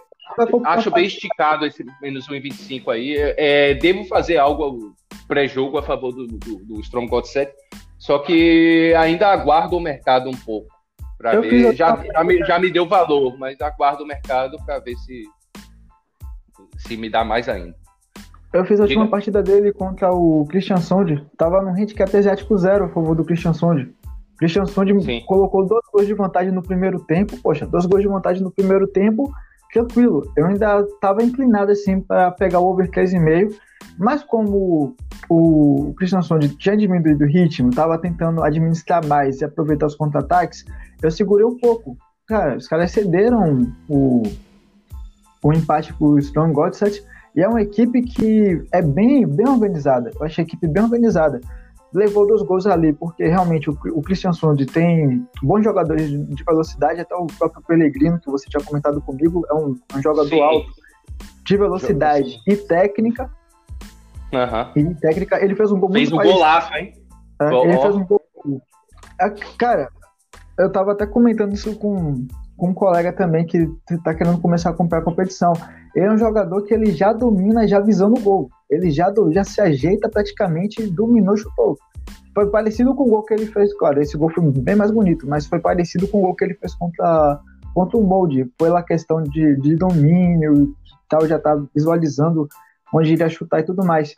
acho 0.65 0.91
bem 0.91 1.05
esticado 1.05 1.65
esse 1.65 1.85
menos 2.01 2.27
1,25 2.27 2.91
aí. 2.91 3.15
É, 3.17 3.73
devo 3.75 4.05
fazer 4.05 4.37
algo 4.37 4.93
pré-jogo 5.27 5.77
a 5.77 5.83
favor 5.83 6.11
do, 6.11 6.27
do, 6.27 6.65
do 6.65 6.79
Strong 6.81 7.07
God 7.07 7.25
7, 7.25 7.51
só 7.97 8.19
que 8.19 8.93
ainda 8.97 9.27
aguardo 9.27 9.77
o 9.77 9.79
mercado 9.79 10.29
um 10.29 10.37
pouco. 10.37 10.67
Para 11.17 11.39
ver, 11.39 11.73
já, 11.73 11.95
já, 12.03 12.23
me, 12.23 12.37
já 12.45 12.59
me 12.59 12.69
deu 12.69 12.85
valor, 12.85 13.37
mas 13.37 13.59
aguardo 13.61 14.03
o 14.03 14.07
mercado 14.07 14.57
para 14.65 14.79
ver 14.79 14.95
se, 14.97 15.23
se 16.77 16.97
me 16.97 17.09
dá 17.09 17.23
mais 17.23 17.47
ainda. 17.47 17.75
Eu 18.51 18.65
fiz 18.65 18.79
a 18.79 18.83
última 18.83 19.07
partida 19.07 19.41
dele 19.41 19.73
contra 19.73 20.13
o 20.13 20.45
Christian 20.47 20.77
Sonde. 20.77 21.25
Tava 21.35 21.61
no 21.61 21.69
handicap 21.69 22.15
asiático 22.15 22.55
zero 22.55 22.85
a 22.85 22.89
favor 22.89 23.15
do 23.15 23.25
Christian 23.25 23.53
Sonde. 23.53 23.91
Christian 24.37 24.65
Sonde 24.65 24.93
colocou 25.25 25.65
dois 25.65 25.83
gols 25.91 26.05
de 26.05 26.13
vantagem 26.13 26.51
no 26.51 26.61
primeiro 26.61 26.99
tempo. 26.99 27.35
Poxa, 27.41 27.65
dois 27.65 27.85
gols 27.87 28.03
de 28.03 28.07
vantagem 28.07 28.43
no 28.43 28.51
primeiro 28.51 28.85
tempo, 28.87 29.31
tranquilo. 29.73 30.31
Eu 30.37 30.45
ainda 30.45 30.85
tava 31.01 31.23
inclinado 31.23 31.71
assim 31.71 31.99
para 31.99 32.31
pegar 32.31 32.59
o 32.59 32.69
over 32.69 32.89
3,5 32.89 33.53
mas 33.97 34.23
como 34.23 34.95
o 35.29 35.93
Christian 35.97 36.21
Sonde 36.21 36.49
tinha 36.57 36.75
diminuído 36.75 37.23
o 37.23 37.27
ritmo, 37.27 37.69
estava 37.69 37.97
tentando 37.97 38.43
administrar 38.43 39.05
mais 39.05 39.41
e 39.41 39.45
aproveitar 39.45 39.85
os 39.85 39.95
contra-ataques, 39.95 40.65
eu 41.01 41.11
segurei 41.11 41.45
um 41.45 41.57
pouco. 41.57 41.97
Cara, 42.27 42.57
os 42.57 42.67
caras 42.67 42.91
cederam 42.91 43.73
o, 43.87 44.23
o 45.43 45.53
empate 45.53 45.93
para 45.93 46.07
o 46.07 46.19
Strong 46.19 46.53
Godset 46.53 47.03
e 47.35 47.41
é 47.41 47.47
uma 47.47 47.61
equipe 47.61 48.01
que 48.01 48.63
é 48.71 48.81
bem, 48.81 49.27
bem 49.27 49.47
organizada. 49.47 50.11
Eu 50.15 50.25
achei 50.25 50.43
a 50.43 50.47
equipe 50.47 50.67
bem 50.67 50.83
organizada. 50.83 51.41
Levou 51.93 52.27
dois 52.27 52.41
gols 52.41 52.65
ali, 52.65 52.91
porque 52.93 53.27
realmente 53.27 53.69
o, 53.69 53.77
o 53.93 54.01
Christian 54.01 54.33
Sonde 54.33 54.65
tem 54.65 55.27
bons 55.41 55.63
jogadores 55.63 56.09
de, 56.09 56.25
de, 56.25 56.43
velocidade, 56.43 57.01
até 57.01 57.15
o 57.15 57.27
próprio 57.27 57.61
Pellegrino, 57.63 58.19
que 58.19 58.31
você 58.31 58.49
tinha 58.49 58.63
comentado 58.63 58.99
comigo, 59.01 59.45
é 59.49 59.53
um, 59.53 59.75
um 59.95 60.01
jogador 60.01 60.29
Sim. 60.29 60.41
alto 60.41 60.71
de 61.45 61.57
velocidade 61.57 62.39
e 62.47 62.55
técnica 62.55 63.29
Uhum. 64.33 64.89
E 64.91 64.95
técnica, 64.95 65.43
ele 65.43 65.55
fez 65.55 65.71
um 65.71 65.79
gol 65.79 65.91
fez 65.91 66.11
muito 66.11 66.27
um 66.27 66.33
golaço, 66.33 66.73
hein? 66.73 66.93
É, 67.39 67.53
ele 67.53 67.77
fez 67.77 67.95
um 67.95 68.03
gol 68.03 68.21
Cara, 69.57 69.89
eu 70.57 70.71
tava 70.71 70.91
até 70.91 71.05
comentando 71.05 71.53
isso 71.53 71.75
com, 71.77 72.27
com 72.57 72.69
um 72.69 72.73
colega 72.73 73.13
também 73.13 73.45
que 73.45 73.69
tá 74.03 74.13
querendo 74.13 74.41
começar 74.41 74.71
a 74.71 74.73
comprar 74.73 74.99
a 74.99 75.03
competição. 75.03 75.53
Ele 75.95 76.05
é 76.05 76.11
um 76.11 76.17
jogador 76.17 76.63
que 76.63 76.73
ele 76.73 76.91
já 76.91 77.13
domina 77.13 77.67
já 77.67 77.79
visando 77.79 78.19
o 78.19 78.21
gol. 78.21 78.49
Ele 78.69 78.89
já, 78.89 79.13
já 79.31 79.43
se 79.43 79.61
ajeita 79.61 80.09
praticamente, 80.09 80.85
dominou, 80.87 81.37
chutou. 81.37 81.77
Foi 82.33 82.49
parecido 82.49 82.95
com 82.95 83.03
o 83.03 83.09
gol 83.09 83.23
que 83.23 83.33
ele 83.33 83.45
fez, 83.45 83.73
claro, 83.77 84.01
esse 84.01 84.17
gol 84.17 84.29
foi 84.31 84.43
bem 84.51 84.75
mais 84.75 84.89
bonito, 84.89 85.27
mas 85.27 85.45
foi 85.45 85.59
parecido 85.59 86.07
com 86.07 86.19
o 86.19 86.21
gol 86.21 86.35
que 86.35 86.45
ele 86.45 86.55
fez 86.55 86.73
contra, 86.73 87.39
contra 87.75 87.97
o 87.97 88.03
Molde. 88.03 88.51
Foi 88.57 88.69
lá 88.69 88.81
questão 88.81 89.21
de, 89.21 89.55
de 89.57 89.75
domínio 89.75 90.63
e 90.63 90.73
tal, 91.07 91.27
já 91.27 91.37
tá 91.37 91.55
visualizando 91.75 92.47
onde 92.93 93.13
iria 93.13 93.29
chutar 93.29 93.59
e 93.59 93.63
tudo 93.63 93.85
mais. 93.85 94.15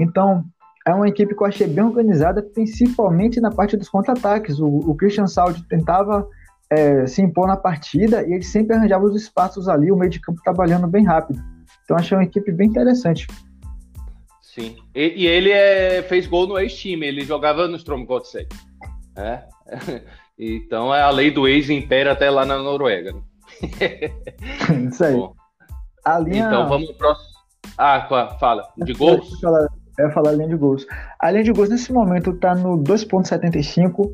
Então, 0.00 0.44
é 0.86 0.94
uma 0.94 1.08
equipe 1.08 1.34
que 1.34 1.42
eu 1.42 1.46
achei 1.46 1.66
bem 1.66 1.84
organizada, 1.84 2.40
principalmente 2.40 3.40
na 3.40 3.50
parte 3.50 3.76
dos 3.76 3.88
contra-ataques. 3.88 4.60
O, 4.60 4.66
o, 4.66 4.94
Christian 4.94 5.26
Saudi 5.26 5.62
tentava 5.68 6.28
é, 6.70 7.06
se 7.06 7.22
impor 7.22 7.46
na 7.46 7.56
partida 7.56 8.22
e 8.26 8.32
ele 8.32 8.42
sempre 8.42 8.76
arranjava 8.76 9.04
os 9.04 9.20
espaços 9.20 9.68
ali, 9.68 9.90
o 9.90 9.96
meio 9.96 10.10
de 10.10 10.20
campo 10.20 10.40
trabalhando 10.42 10.86
bem 10.86 11.04
rápido. 11.04 11.40
Então, 11.84 11.96
achei 11.96 12.16
uma 12.16 12.24
equipe 12.24 12.50
bem 12.52 12.68
interessante. 12.68 13.26
Sim. 14.42 14.76
E, 14.94 15.24
e 15.24 15.26
ele 15.26 15.50
é, 15.50 16.02
fez 16.02 16.26
gol 16.26 16.46
no 16.46 16.58
ex-time, 16.58 17.06
ele 17.06 17.22
jogava 17.22 17.68
no 17.68 17.76
Stromgodsek. 17.76 18.48
É? 19.16 19.42
Então, 20.38 20.94
é 20.94 21.00
a 21.00 21.08
lei 21.08 21.30
do 21.30 21.48
ex 21.48 21.70
impera 21.70 22.12
até 22.12 22.28
lá 22.28 22.44
na 22.44 22.58
Noruega. 22.58 23.10
Né? 23.12 23.22
Isso 24.92 25.02
aí. 25.02 25.14
Bom, 25.14 25.34
linha... 26.24 26.46
Então, 26.46 26.68
vamos 26.68 26.88
pro 26.88 26.96
próximo. 26.98 27.36
Ah, 27.78 28.36
fala. 28.38 28.68
De 28.76 28.92
gols? 28.92 29.42
Eu 29.98 30.06
ia 30.06 30.12
falar 30.12 30.30
a 30.30 30.32
linha 30.34 30.48
de 30.48 30.56
gols. 30.56 30.86
A 31.18 31.30
linha 31.30 31.44
de 31.44 31.52
gols 31.52 31.70
nesse 31.70 31.92
momento 31.92 32.30
está 32.30 32.54
no 32.54 32.76
2.75. 32.78 34.12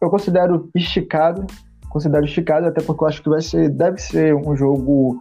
Eu 0.00 0.10
considero 0.10 0.70
esticado, 0.74 1.46
considero 1.88 2.24
esticado, 2.24 2.66
até 2.66 2.80
porque 2.80 3.02
eu 3.02 3.08
acho 3.08 3.22
que 3.22 3.28
vai 3.28 3.40
ser, 3.40 3.68
deve 3.70 3.98
ser 3.98 4.34
um 4.34 4.56
jogo 4.56 5.20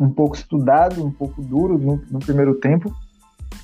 um 0.00 0.10
pouco 0.10 0.36
estudado, 0.36 1.04
um 1.04 1.10
pouco 1.10 1.42
duro 1.42 1.78
no, 1.78 2.00
no 2.10 2.18
primeiro 2.18 2.54
tempo. 2.56 2.92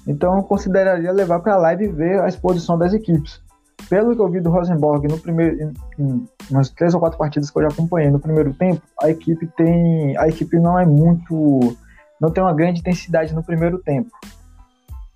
Então 0.06 0.36
eu 0.36 0.42
consideraria 0.42 1.12
levar 1.12 1.40
para 1.40 1.54
a 1.54 1.58
live 1.58 1.88
ver 1.88 2.20
a 2.20 2.28
exposição 2.28 2.76
das 2.78 2.92
equipes. 2.92 3.42
Pelo 3.88 4.14
que 4.14 4.20
eu 4.20 4.28
vi 4.28 4.40
do 4.40 4.50
Rosenborg 4.50 5.08
no 5.08 5.18
primeiro, 5.18 5.72
umas 6.50 6.70
três 6.70 6.94
ou 6.94 7.00
quatro 7.00 7.18
partidas 7.18 7.50
que 7.50 7.58
eu 7.58 7.62
já 7.62 7.68
acompanhei 7.68 8.10
no 8.10 8.20
primeiro 8.20 8.52
tempo, 8.54 8.80
a 9.02 9.10
equipe 9.10 9.46
tem, 9.56 10.16
a 10.16 10.28
equipe 10.28 10.58
não 10.58 10.78
é 10.78 10.86
muito, 10.86 11.76
não 12.20 12.30
tem 12.30 12.42
uma 12.42 12.54
grande 12.54 12.80
intensidade 12.80 13.34
no 13.34 13.42
primeiro 13.42 13.78
tempo. 13.78 14.10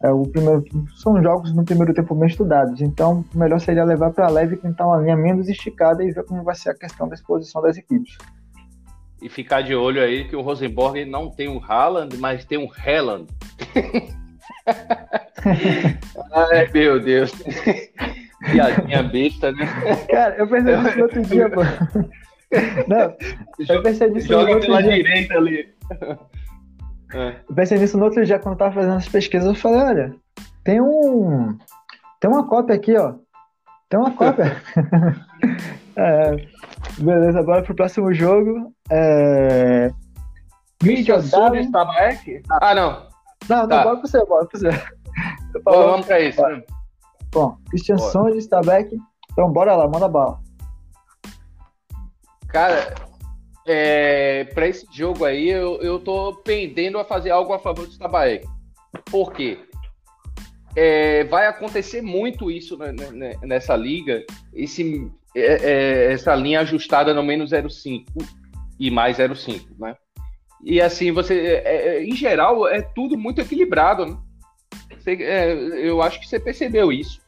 É, 0.02 0.10
o 0.10 0.22
primeiro, 0.22 0.64
são 0.96 1.20
jogos 1.20 1.52
no 1.52 1.64
primeiro 1.64 1.92
tempo 1.92 2.14
bem 2.14 2.28
estudados, 2.28 2.80
então 2.80 3.24
o 3.34 3.38
melhor 3.38 3.58
seria 3.60 3.84
levar 3.84 4.12
para 4.12 4.28
leve 4.28 4.54
e 4.54 4.58
tentar 4.58 4.86
uma 4.86 4.98
linha 4.98 5.16
menos 5.16 5.48
esticada 5.48 6.04
e 6.04 6.12
ver 6.12 6.24
como 6.24 6.44
vai 6.44 6.54
ser 6.54 6.70
a 6.70 6.74
questão 6.74 7.08
da 7.08 7.14
exposição 7.16 7.60
das 7.60 7.76
equipes. 7.76 8.16
E 9.20 9.28
ficar 9.28 9.62
de 9.62 9.74
olho 9.74 10.00
aí 10.00 10.28
que 10.28 10.36
o 10.36 10.40
Rosenborg 10.40 11.04
não 11.04 11.28
tem 11.28 11.48
um 11.48 11.60
Haaland, 11.60 12.16
mas 12.18 12.44
tem 12.44 12.58
um 12.58 12.68
Helland. 12.86 13.26
Ai, 16.32 16.70
meu 16.72 17.00
Deus. 17.00 17.32
Piadinha 18.52 19.02
besta, 19.02 19.50
né? 19.50 19.66
Cara, 20.08 20.36
eu 20.36 20.48
pensei 20.48 20.76
nisso 20.76 20.96
no 20.96 21.02
outro 21.02 21.22
dia, 21.22 21.50
pô. 21.50 21.62
Não, 22.86 23.14
eu 23.68 23.82
pensei 23.82 24.08
nisso 24.10 24.32
no 24.32 24.38
outro 24.38 24.78
dia. 24.78 24.92
direita 24.92 25.34
ali. 25.34 25.68
É. 27.14 27.40
Eu 27.48 27.54
pensei 27.54 27.78
nisso 27.78 27.96
no 27.96 28.04
outro 28.04 28.24
dia, 28.24 28.38
quando 28.38 28.54
eu 28.54 28.58
tava 28.58 28.74
fazendo 28.74 28.96
as 28.96 29.08
pesquisas, 29.08 29.48
eu 29.48 29.54
falei, 29.54 29.80
olha, 29.80 30.14
tem 30.64 30.80
um. 30.80 31.56
Tem 32.20 32.30
uma 32.30 32.46
cópia 32.46 32.74
aqui, 32.74 32.96
ó. 32.96 33.14
Tem 33.88 33.98
uma 33.98 34.10
cópia. 34.10 34.62
é, 35.96 36.46
beleza, 36.98 37.38
agora 37.38 37.62
pro 37.62 37.74
próximo 37.74 38.12
jogo. 38.12 38.72
É... 38.90 39.90
Está 41.60 41.84
back? 41.84 42.42
Ah, 42.50 42.74
não. 42.74 43.08
Não, 43.48 43.60
não, 43.62 43.68
tá. 43.68 43.82
bora 43.82 43.96
pra 43.96 44.06
você, 44.06 44.24
bora 44.26 44.46
pra 44.46 44.60
você. 44.60 44.68
Bom, 45.64 45.72
vamos 45.72 46.06
pra 46.06 46.20
isso. 46.20 46.42
Né? 46.42 46.62
Bom, 47.32 47.56
Christian 47.70 47.96
está 48.36 48.60
back. 48.60 48.96
Então 49.32 49.50
bora 49.50 49.74
lá, 49.74 49.88
manda 49.88 50.08
bala. 50.08 50.40
Cara, 52.48 52.94
é, 53.68 54.44
para 54.44 54.66
esse 54.66 54.86
jogo 54.90 55.24
aí, 55.24 55.48
eu, 55.50 55.80
eu 55.82 55.98
tô 55.98 56.34
pendendo 56.34 56.98
a 56.98 57.04
fazer 57.04 57.30
algo 57.30 57.52
a 57.52 57.58
favor 57.58 57.86
do 57.86 57.92
Stabaek. 57.92 58.46
Por 59.10 59.32
quê? 59.32 59.58
É, 60.74 61.24
vai 61.24 61.46
acontecer 61.46 62.00
muito 62.00 62.50
isso 62.50 62.78
nessa 63.42 63.76
liga, 63.76 64.24
esse, 64.54 65.10
é, 65.34 65.40
é, 65.40 66.12
essa 66.12 66.34
linha 66.34 66.60
ajustada 66.60 67.12
no 67.12 67.22
menos 67.22 67.50
0,5 67.50 68.04
e 68.78 68.90
mais 68.90 69.18
0,5, 69.18 69.60
né? 69.78 69.96
E 70.64 70.80
assim, 70.80 71.12
você, 71.12 71.62
é, 71.64 71.98
é, 71.98 72.04
em 72.04 72.14
geral, 72.14 72.66
é 72.66 72.82
tudo 72.82 73.18
muito 73.18 73.40
equilibrado, 73.40 74.06
né? 74.06 74.16
Você, 74.96 75.12
eu 75.82 76.02
acho 76.02 76.20
que 76.20 76.28
você 76.28 76.40
percebeu 76.40 76.92
isso. 76.92 77.20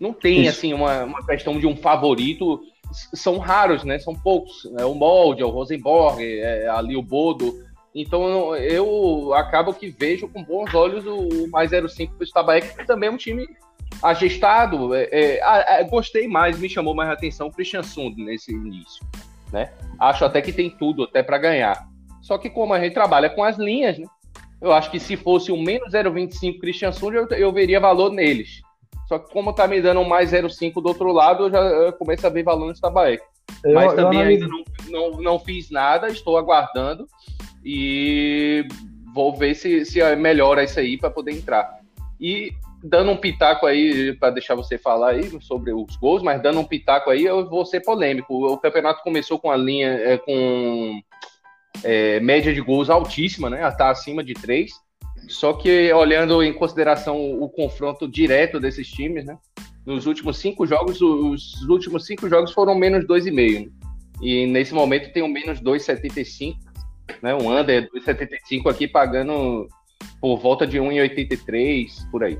Não 0.00 0.12
tem, 0.12 0.42
isso. 0.42 0.58
assim, 0.58 0.72
uma, 0.72 1.04
uma 1.04 1.24
questão 1.24 1.58
de 1.58 1.66
um 1.66 1.76
favorito 1.76 2.60
são 2.92 3.38
raros, 3.38 3.84
né? 3.84 3.98
São 3.98 4.14
poucos. 4.14 4.70
É 4.78 4.84
o 4.84 4.94
Molde, 4.94 5.42
é 5.42 5.44
o 5.44 5.50
Rosenborg, 5.50 6.22
é 6.22 6.68
ali 6.68 6.96
o 6.96 7.02
Bodo. 7.02 7.64
Então 7.94 8.56
eu 8.56 9.34
acabo 9.34 9.74
que 9.74 9.90
vejo 9.90 10.28
com 10.28 10.42
bons 10.42 10.74
olhos 10.74 11.04
o 11.06 11.48
mais 11.48 11.70
05 11.70 12.16
do 12.16 12.24
Stabaek, 12.24 12.76
que 12.76 12.86
também 12.86 13.08
é 13.08 13.12
um 13.12 13.16
time 13.16 13.46
agestado. 14.02 14.94
É, 14.94 15.08
é, 15.10 15.80
é, 15.80 15.84
gostei 15.84 16.26
mais, 16.26 16.58
me 16.58 16.68
chamou 16.68 16.94
mais 16.94 17.10
a 17.10 17.12
atenção 17.12 17.48
o 17.48 17.52
Christian 17.52 17.82
Sund 17.82 18.16
nesse 18.22 18.52
início. 18.52 19.04
Né? 19.52 19.70
Acho 19.98 20.24
até 20.24 20.40
que 20.40 20.52
tem 20.52 20.70
tudo 20.70 21.04
até 21.04 21.22
para 21.22 21.36
ganhar. 21.36 21.86
Só 22.22 22.38
que 22.38 22.48
como 22.48 22.72
a 22.72 22.80
gente 22.80 22.94
trabalha 22.94 23.28
com 23.28 23.44
as 23.44 23.58
linhas, 23.58 23.98
né? 23.98 24.06
Eu 24.60 24.72
acho 24.72 24.92
que 24.92 25.00
se 25.00 25.16
fosse 25.16 25.50
o 25.50 25.60
menos 25.60 25.92
0,25 25.92 26.60
Christian 26.60 26.92
Sund, 26.92 27.16
eu, 27.16 27.26
eu 27.30 27.52
veria 27.52 27.80
valor 27.80 28.12
neles. 28.12 28.62
Só 29.12 29.18
que 29.18 29.30
como 29.30 29.52
tá 29.52 29.68
me 29.68 29.78
dando 29.82 30.00
um 30.00 30.08
mais 30.08 30.32
0,5 30.32 30.80
do 30.80 30.88
outro 30.88 31.12
lado, 31.12 31.44
eu 31.44 31.50
já 31.50 31.92
começo 31.92 32.26
a 32.26 32.30
ver 32.30 32.42
valor 32.42 32.66
no 32.66 32.74
Stabaek. 32.74 33.22
Mas 33.62 33.92
também 33.92 34.20
eu 34.20 34.26
ainda 34.26 34.48
não, 34.48 34.64
não, 34.88 35.20
não 35.20 35.38
fiz 35.38 35.70
nada, 35.70 36.08
estou 36.08 36.38
aguardando 36.38 37.06
e 37.62 38.66
vou 39.14 39.36
ver 39.36 39.54
se, 39.54 39.84
se 39.84 40.00
melhora 40.16 40.64
isso 40.64 40.80
aí 40.80 40.96
para 40.96 41.10
poder 41.10 41.32
entrar. 41.32 41.78
E 42.18 42.52
dando 42.82 43.10
um 43.10 43.16
pitaco 43.18 43.66
aí, 43.66 44.14
para 44.14 44.30
deixar 44.30 44.54
você 44.54 44.78
falar 44.78 45.10
aí 45.10 45.24
sobre 45.42 45.74
os 45.74 45.94
gols, 45.96 46.22
mas 46.22 46.40
dando 46.40 46.60
um 46.60 46.64
pitaco 46.64 47.10
aí, 47.10 47.26
eu 47.26 47.46
vou 47.46 47.66
ser 47.66 47.80
polêmico. 47.80 48.46
O 48.46 48.56
campeonato 48.56 49.02
começou 49.02 49.38
com 49.38 49.50
a 49.50 49.56
linha, 49.58 49.88
é, 49.88 50.16
com 50.16 51.02
é, 51.84 52.18
média 52.20 52.54
de 52.54 52.62
gols 52.62 52.88
altíssima, 52.88 53.50
né? 53.50 53.68
Está 53.68 53.90
acima 53.90 54.24
de 54.24 54.32
3. 54.32 54.72
Só 55.28 55.52
que 55.52 55.92
olhando 55.92 56.42
em 56.42 56.52
consideração 56.52 57.16
o, 57.16 57.44
o 57.44 57.48
confronto 57.48 58.08
direto 58.08 58.60
desses 58.60 58.88
times, 58.88 59.24
né? 59.24 59.36
Nos 59.84 60.06
últimos 60.06 60.38
cinco 60.38 60.66
jogos, 60.66 61.00
os 61.00 61.62
últimos 61.68 62.06
cinco 62.06 62.28
jogos 62.28 62.52
foram 62.52 62.74
menos 62.74 63.04
2,5. 63.04 63.64
Né? 63.64 63.70
E 64.20 64.46
nesse 64.46 64.72
momento 64.72 65.12
tem 65.12 65.22
um 65.22 65.28
menos 65.28 65.60
2,75. 65.60 66.56
Né? 67.20 67.34
Um 67.34 67.50
under 67.50 67.90
2,75 67.90 68.70
aqui 68.70 68.86
pagando 68.86 69.66
por 70.20 70.38
volta 70.38 70.66
de 70.66 70.78
1,83 70.78 72.08
por 72.10 72.22
aí. 72.22 72.38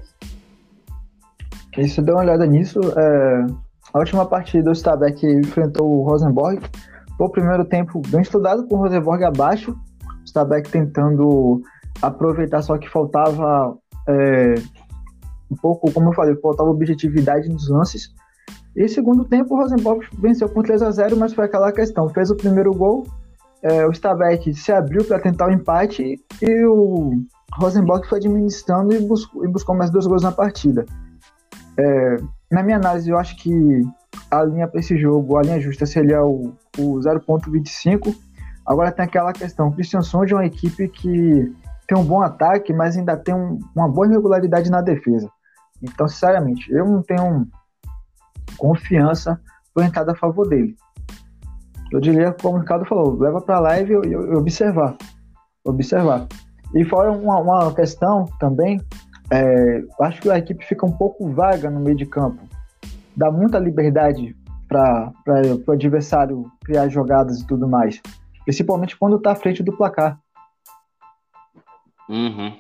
E 1.77 1.89
se 1.89 2.01
der 2.01 2.13
uma 2.13 2.21
olhada 2.21 2.47
nisso, 2.47 2.79
é... 2.97 3.47
a 3.93 3.99
última 3.99 4.25
partida 4.25 4.71
o 4.71 4.75
Stabæk 4.75 5.27
enfrentou 5.27 5.89
o 5.89 6.03
Rosenborg. 6.05 6.63
Foi 7.17 7.27
o 7.27 7.31
primeiro 7.31 7.65
tempo 7.65 8.01
bem 8.09 8.21
estudado 8.21 8.67
com 8.69 8.77
o 8.77 8.79
Rosenborg 8.79 9.25
abaixo. 9.25 9.73
O 9.73 10.25
Stabæk 10.25 10.71
tentando 10.71 11.61
aproveitar, 12.01 12.63
só 12.63 12.79
que 12.79 12.89
faltava 12.89 13.77
é, 14.09 14.55
um 15.51 15.57
pouco, 15.57 15.91
como 15.93 16.09
eu 16.09 16.15
falei, 16.15 16.35
faltava 16.37 16.71
objetividade 16.71 17.49
nos 17.49 17.69
lances. 17.69 18.15
E 18.75 18.89
segundo 18.89 19.25
tempo, 19.25 19.55
o 19.55 19.59
Rosenborg 19.59 20.07
venceu 20.19 20.49
por 20.49 20.65
3 20.65 20.83
a 20.83 20.91
0 20.91 21.17
mas 21.17 21.35
foi 21.35 21.45
aquela 21.45 21.71
questão: 21.73 22.09
fez 22.09 22.31
o 22.31 22.37
primeiro 22.37 22.73
gol, 22.73 23.07
é, 23.63 23.87
o 23.87 23.93
Stabæk 23.93 24.55
se 24.55 24.73
abriu 24.73 25.05
para 25.05 25.21
tentar 25.21 25.49
o 25.49 25.53
empate 25.53 26.19
e 26.41 26.65
o 26.65 27.23
Rosenborg 27.55 28.09
foi 28.09 28.19
administrando 28.19 28.95
e 28.95 29.01
buscou, 29.01 29.45
e 29.45 29.49
buscou 29.49 29.75
mais 29.75 29.91
dois 29.91 30.07
gols 30.07 30.23
na 30.23 30.33
partida. 30.33 30.87
É, 31.79 32.17
na 32.51 32.63
minha 32.63 32.77
análise, 32.77 33.09
eu 33.09 33.19
acho 33.19 33.37
que 33.37 33.83
a 34.31 34.43
linha 34.43 34.67
para 34.67 34.81
esse 34.81 34.97
jogo, 34.99 35.37
a 35.37 35.43
linha 35.43 35.61
justa 35.61 35.87
seria 35.87 36.25
o, 36.25 36.55
o 36.79 36.99
0.25. 36.99 38.15
Agora 38.67 38.91
tem 38.91 39.05
aquela 39.05 39.33
questão: 39.33 39.69
o 39.69 39.73
Christian 39.73 40.03
Sonde 40.03 40.33
é 40.33 40.37
uma 40.37 40.47
equipe 40.47 40.89
que 40.89 41.53
tem 41.87 41.97
um 41.99 42.05
bom 42.05 42.23
ataque, 42.23 42.73
mas 42.73 42.97
ainda 42.97 43.17
tem 43.17 43.35
um, 43.35 43.59
uma 43.75 43.89
boa 43.89 44.07
irregularidade 44.07 44.71
na 44.71 44.81
defesa. 44.81 45.29
Então, 45.83 46.07
sinceramente, 46.07 46.71
eu 46.73 46.87
não 46.87 47.03
tenho 47.03 47.47
confiança 48.57 49.41
orientada 49.75 50.13
a 50.13 50.17
favor 50.17 50.49
dele. 50.49 50.77
Eu 51.91 52.01
diria, 52.01 52.33
como 52.33 52.57
o 52.57 52.61
Ricardo 52.61 52.87
falou, 52.87 53.19
leva 53.19 53.41
para 53.41 53.57
a 53.57 53.61
live 53.61 53.93
e, 53.93 54.09
e, 54.09 54.17
observar. 54.17 54.97
Observar. 55.65 56.27
E 56.75 56.85
fora 56.85 57.13
uma, 57.13 57.39
uma 57.39 57.75
questão 57.75 58.25
também, 58.39 58.81
é, 59.31 59.83
acho 60.01 60.23
que 60.23 60.31
a 60.31 60.39
equipe 60.39 60.65
fica 60.65 60.87
um 60.87 60.93
pouco 60.93 61.31
vaga 61.31 61.71
no 61.71 61.81
meio 61.81 61.97
de 61.97 62.07
campo. 62.07 62.43
dá 63.15 63.31
muita 63.31 63.59
liberdade 63.59 64.35
para 64.69 65.13
o 65.67 65.73
adversário 65.73 66.51
criar 66.65 66.89
jogadas 66.89 67.41
e 67.41 67.47
tudo 67.47 67.69
mais. 67.69 68.01
Principalmente 68.45 68.97
quando 68.97 69.17
está 69.17 69.33
à 69.33 69.35
frente 69.35 69.63
do 69.63 69.77
placar. 69.77 70.19
Uhum. 72.09 72.53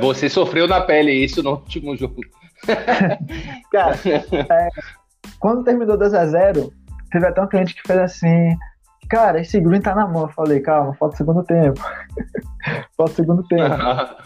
Você 0.00 0.28
sofreu 0.28 0.66
na 0.66 0.80
pele 0.80 1.12
isso 1.12 1.42
no 1.42 1.50
último 1.50 1.96
jogo. 1.96 2.20
Cara, 3.70 3.96
é, 4.04 4.68
quando 5.38 5.62
terminou 5.62 5.96
2x0, 5.96 6.72
teve 7.10 7.26
até 7.26 7.40
um 7.40 7.46
cliente 7.46 7.74
que 7.74 7.86
fez 7.86 7.98
assim: 7.98 8.56
Cara, 9.08 9.40
esse 9.40 9.60
green 9.60 9.80
tá 9.80 9.94
na 9.94 10.06
mão. 10.06 10.22
Eu 10.22 10.28
falei: 10.28 10.60
Calma, 10.60 10.94
falta 10.94 11.14
o 11.14 11.18
segundo 11.18 11.44
tempo. 11.44 11.80
falta 12.96 13.12
o 13.12 13.16
segundo 13.16 13.42
tempo. 13.44 13.74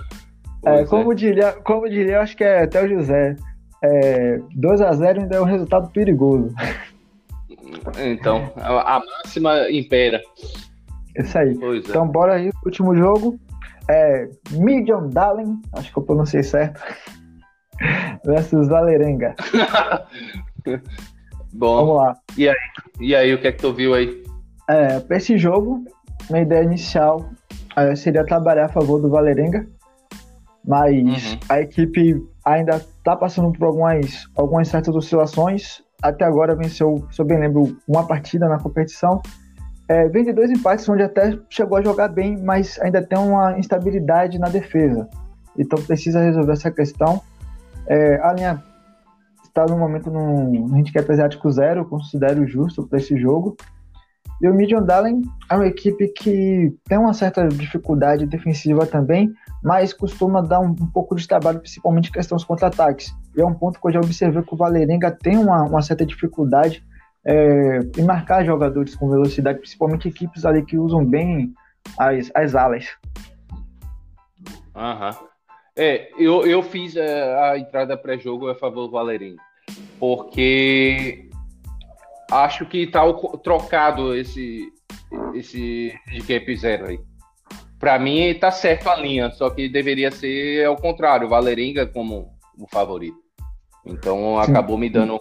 é, 0.65 0.85
como, 0.85 1.13
é. 1.13 1.15
Diria, 1.15 1.53
como 1.53 1.89
diria, 1.89 2.21
acho 2.21 2.37
que 2.37 2.45
é 2.45 2.63
até 2.63 2.83
o 2.83 2.89
José: 2.89 3.37
é, 3.83 4.39
2x0 4.57 5.21
ainda 5.21 5.37
é 5.37 5.41
um 5.41 5.45
resultado 5.45 5.91
perigoso. 5.91 6.55
Então, 7.99 8.53
a, 8.57 9.01
máxima 9.01 9.71
impera. 9.71 10.21
Isso 11.17 11.37
aí. 11.37 11.51
É. 11.51 11.77
então, 11.77 12.07
bora 12.07 12.35
aí, 12.35 12.51
último 12.65 12.95
jogo. 12.97 13.39
É, 13.89 14.29
Medium 14.53 15.09
Dalen, 15.09 15.61
acho 15.73 15.93
que 15.93 15.99
eu 15.99 16.03
pronunciei 16.03 16.43
certo. 16.43 16.81
versus 18.25 18.69
Valerenga. 18.69 19.35
Bom. 21.53 21.77
Vamos 21.77 21.97
lá. 21.97 22.17
E 22.37 22.49
aí? 22.49 22.57
E 23.01 23.15
aí, 23.15 23.35
o 23.35 23.41
que 23.41 23.49
é 23.49 23.53
que 23.53 23.59
tu 23.59 23.73
viu 23.73 23.95
aí? 23.95 24.23
É, 24.69 25.01
para 25.01 25.17
esse 25.17 25.37
jogo, 25.37 25.85
minha 26.31 26.43
ideia 26.43 26.63
inicial 26.63 27.29
é, 27.77 27.95
seria 27.95 28.25
trabalhar 28.25 28.67
a 28.67 28.69
favor 28.69 29.01
do 29.01 29.11
Valerenga, 29.11 29.67
mas 30.67 31.33
uhum. 31.33 31.39
a 31.49 31.61
equipe 31.61 32.23
ainda 32.45 32.77
está 32.77 33.17
passando 33.17 33.53
por 33.53 33.67
algumas, 33.67 34.25
algumas 34.37 34.69
certas 34.69 34.95
oscilações. 34.95 35.83
Até 36.01 36.25
agora 36.25 36.57
venceu, 36.57 37.07
se 37.11 37.21
eu 37.21 37.27
bem 37.27 37.39
lembro, 37.39 37.77
uma 37.87 38.07
partida 38.07 38.49
na 38.49 38.59
competição 38.59 39.21
é, 39.89 40.09
vem 40.09 40.25
de 40.25 40.33
dois 40.33 40.51
empates 40.51 40.89
onde 40.89 41.03
até 41.03 41.39
chegou 41.51 41.79
a 41.79 41.83
jogar 41.83 42.09
bem, 42.09 42.37
mas 42.43 42.79
ainda 42.81 43.03
tem 43.03 43.19
uma 43.19 43.59
instabilidade 43.59 44.39
na 44.39 44.49
defesa. 44.49 45.09
Então 45.59 45.83
precisa 45.83 46.21
resolver 46.21 46.53
essa 46.53 46.71
questão. 46.71 47.21
É, 47.87 48.21
a 48.23 48.33
linha 48.33 48.63
está 49.45 49.67
no 49.67 49.77
momento 49.77 50.11
no 50.11 50.75
handicap 50.75 51.11
asiático 51.11 51.51
zero, 51.51 51.85
considero 51.85 52.47
justo 52.47 52.87
para 52.87 52.99
esse 52.99 53.19
jogo. 53.19 53.57
E 54.41 54.49
o 54.49 54.55
Midian 54.55 54.83
Dalen 54.83 55.23
é 55.49 55.55
uma 55.55 55.67
equipe 55.67 56.09
que 56.09 56.75
tem 56.89 56.99
uma 56.99 57.15
certa 57.15 57.47
dificuldade 57.47 58.27
defensiva 58.27 58.87
também, 58.87 59.33
mas 59.63 59.93
costuma 59.93 60.41
dar 60.41 60.59
um, 60.59 60.71
um 60.71 60.91
pouco 60.93 61.15
de 61.15 61.29
trabalho, 61.29 61.61
principalmente 61.61 62.09
em 62.09 62.13
questões 62.13 62.43
contra-ataques. 62.43 63.15
E 63.37 63.41
é 63.41 63.47
um 63.47 63.55
ponto 63.55 63.81
que 63.81 63.87
eu 63.87 63.93
já 63.93 64.01
observei 64.01 64.43
que 64.43 64.55
o 64.55 64.57
Valerenga 64.57 65.11
tem 65.13 65.37
uma, 65.37 65.63
uma 65.63 65.83
certa 65.83 66.05
dificuldade 66.05 66.83
é, 67.25 67.81
e 67.97 68.03
marcar 68.03 68.45
jogadores 68.45 68.95
com 68.95 69.11
velocidade, 69.11 69.59
principalmente 69.59 70.09
equipes 70.09 70.45
ali 70.45 70.65
que 70.65 70.77
usam 70.77 71.05
bem 71.05 71.55
as, 71.99 72.31
as 72.35 72.55
alas. 72.55 72.87
Aham. 74.75 75.17
É, 75.77 76.11
eu, 76.19 76.47
eu 76.47 76.63
fiz 76.63 76.97
a, 76.97 77.01
é, 77.01 77.51
a 77.51 77.59
entrada 77.59 77.97
pré-jogo 77.97 78.49
a 78.49 78.55
favor 78.55 78.87
do 78.87 78.93
Valerinho, 78.93 79.37
porque 79.99 81.31
acho 82.31 82.67
que 82.67 82.87
tá 82.87 83.01
trocado 83.43 84.15
esse, 84.15 84.69
esse 85.35 85.95
handicap 86.09 86.57
zero 86.57 86.89
aí. 86.89 87.01
Para 87.79 87.99
mim 87.99 88.35
tá 88.35 88.51
certo 88.51 88.89
a 88.89 88.97
linha, 88.97 89.31
só 89.31 89.51
que 89.51 89.69
deveria 89.69 90.11
ser 90.11 90.67
ao 90.67 90.77
contrário, 90.77 91.27
o 91.27 91.31
Valeringa 91.31 91.87
como 91.87 92.33
o 92.59 92.67
favorito. 92.69 93.17
Então 93.85 94.39
acabou 94.39 94.79
me 94.79 94.89
dando 94.89 95.19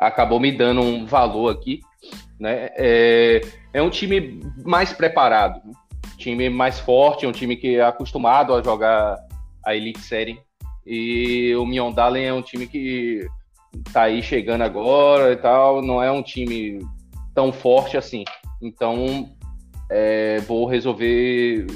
acabou 0.00 0.40
me 0.40 0.50
dando 0.50 0.80
um 0.80 1.04
valor 1.04 1.52
aqui. 1.52 1.80
Né? 2.38 2.70
É, 2.74 3.40
é 3.74 3.82
um 3.82 3.90
time 3.90 4.40
mais 4.64 4.92
preparado, 4.94 5.60
né? 5.64 5.74
time 6.16 6.48
mais 6.48 6.80
forte, 6.80 7.26
um 7.26 7.32
time 7.32 7.54
que 7.54 7.76
é 7.76 7.84
acostumado 7.84 8.54
a 8.54 8.62
jogar 8.62 9.18
a 9.64 9.76
Elite 9.76 10.00
Série. 10.00 10.38
E 10.86 11.54
o 11.54 11.66
Miondalen 11.66 12.24
é 12.24 12.32
um 12.32 12.42
time 12.42 12.66
que 12.66 13.26
tá 13.92 14.04
aí 14.04 14.22
chegando 14.22 14.62
agora 14.62 15.32
e 15.32 15.36
tal, 15.36 15.82
não 15.82 16.02
é 16.02 16.10
um 16.10 16.22
time 16.22 16.78
tão 17.34 17.52
forte 17.52 17.96
assim. 17.96 18.24
Então, 18.60 19.30
é, 19.90 20.40
vou 20.40 20.66
resolver 20.66 21.66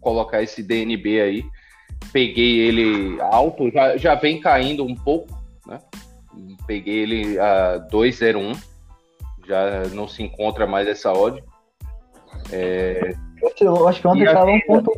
colocar 0.00 0.42
esse 0.42 0.62
DNB 0.62 1.20
aí. 1.20 1.44
Peguei 2.12 2.60
ele 2.60 3.20
alto, 3.20 3.70
já, 3.70 3.96
já 3.96 4.14
vem 4.14 4.40
caindo 4.40 4.84
um 4.84 4.94
pouco, 4.94 5.28
né? 5.66 5.78
Peguei 6.66 6.98
ele 7.00 7.38
a 7.38 7.78
201. 7.78 8.52
Já 9.46 9.82
não 9.92 10.06
se 10.06 10.22
encontra 10.22 10.66
mais 10.66 10.86
essa 10.86 11.12
odd. 11.12 11.42
É... 12.50 13.14
Eu 13.60 13.88
acho 13.88 14.00
que 14.00 14.06
ontem 14.06 14.24
estava 14.24 14.50
um 14.50 14.60
ponto 14.60 14.92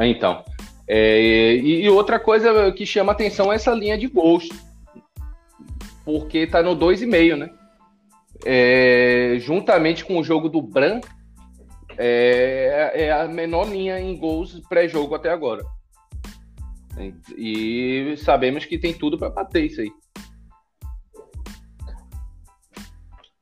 Então. 0.00 0.44
É, 0.86 1.56
e, 1.56 1.84
e, 1.84 1.88
outra 1.88 2.18
coisa 2.18 2.70
que 2.72 2.84
chama 2.84 3.12
atenção 3.12 3.52
é 3.52 3.56
essa 3.56 3.72
linha 3.72 3.96
de 3.96 4.06
gols. 4.06 4.48
Porque 6.04 6.46
tá 6.46 6.62
no 6.62 6.76
2,5, 6.76 7.36
né? 7.36 7.50
É, 8.44 9.36
juntamente 9.38 10.04
com 10.04 10.18
o 10.18 10.24
jogo 10.24 10.50
do 10.50 10.60
Bran, 10.60 11.00
é, 11.96 12.92
é 12.94 13.12
a 13.12 13.26
menor 13.26 13.68
linha 13.68 13.98
em 13.98 14.16
gols 14.16 14.60
pré-jogo 14.68 15.14
até 15.14 15.30
agora. 15.30 15.64
E 17.36 18.14
sabemos 18.18 18.64
que 18.64 18.78
tem 18.78 18.92
tudo 18.92 19.18
para 19.18 19.30
bater 19.30 19.64
isso 19.64 19.80
aí. 19.80 19.90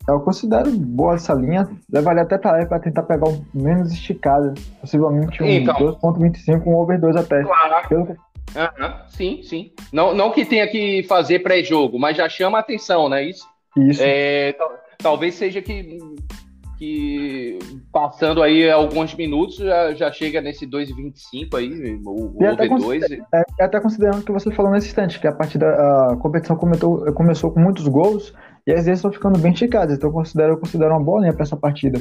Eu 0.09 0.21
considero 0.21 0.71
boa 0.73 1.15
essa 1.15 1.33
linha. 1.33 1.69
Levaria 1.91 2.23
até 2.23 2.37
para 2.37 2.67
para 2.67 2.81
tentar 2.81 3.05
pegar 3.05 3.29
um 3.29 3.45
menos 3.55 3.93
esticado. 3.93 4.55
Possivelmente 4.81 5.43
um 5.43 5.47
então, 5.47 5.77
2.25, 5.77 6.67
um 6.67 6.75
over 6.75 7.01
2 7.01 7.17
até. 7.17 7.43
Claro. 7.43 8.17
Uhum, 8.55 9.09
sim, 9.09 9.43
sim. 9.43 9.73
Não, 9.93 10.15
não 10.15 10.33
que 10.33 10.45
tenha 10.45 10.67
que 10.67 11.05
fazer 11.05 11.39
pré-jogo, 11.39 11.99
mas 11.99 12.17
já 12.17 12.29
chama 12.29 12.59
a 12.59 12.61
atenção, 12.61 13.09
né? 13.09 13.23
Isso. 13.25 13.47
Isso. 13.77 14.03
É, 14.05 14.55
talvez 14.99 15.35
seja 15.35 15.63
que 15.63 15.99
que 16.83 17.61
passando 17.93 18.43
aí 18.43 18.69
alguns 18.69 19.15
minutos 19.15 19.55
já, 19.59 19.95
já 19.95 20.11
chega 20.11 20.41
nesse 20.41 20.67
2,25 20.67 21.57
aí, 21.57 22.01
o, 22.05 22.37
o 22.37 22.45
até, 22.45 22.67
consider, 22.67 23.23
é, 23.33 23.65
até 23.65 23.81
considerando 23.81 24.19
o 24.19 24.25
que 24.25 24.33
você 24.33 24.51
falou 24.51 24.73
nesse 24.73 24.89
instante, 24.89 25.21
que 25.21 25.29
a 25.29 25.33
partida, 25.33 25.65
a 25.69 26.17
competição 26.17 26.57
comentou, 26.57 27.05
começou 27.13 27.53
com 27.53 27.61
muitos 27.61 27.87
gols 27.87 28.35
e 28.67 28.73
as 28.73 28.87
vezes 28.87 28.99
estão 28.99 29.13
ficando 29.13 29.39
bem 29.39 29.53
esticadas, 29.53 29.97
então 29.97 30.11
eu 30.11 30.13
considero, 30.13 30.55
eu 30.55 30.59
considero 30.59 30.91
uma 30.91 31.05
boa 31.05 31.21
linha 31.21 31.33
para 31.33 31.45
essa 31.45 31.57
partida. 31.57 32.01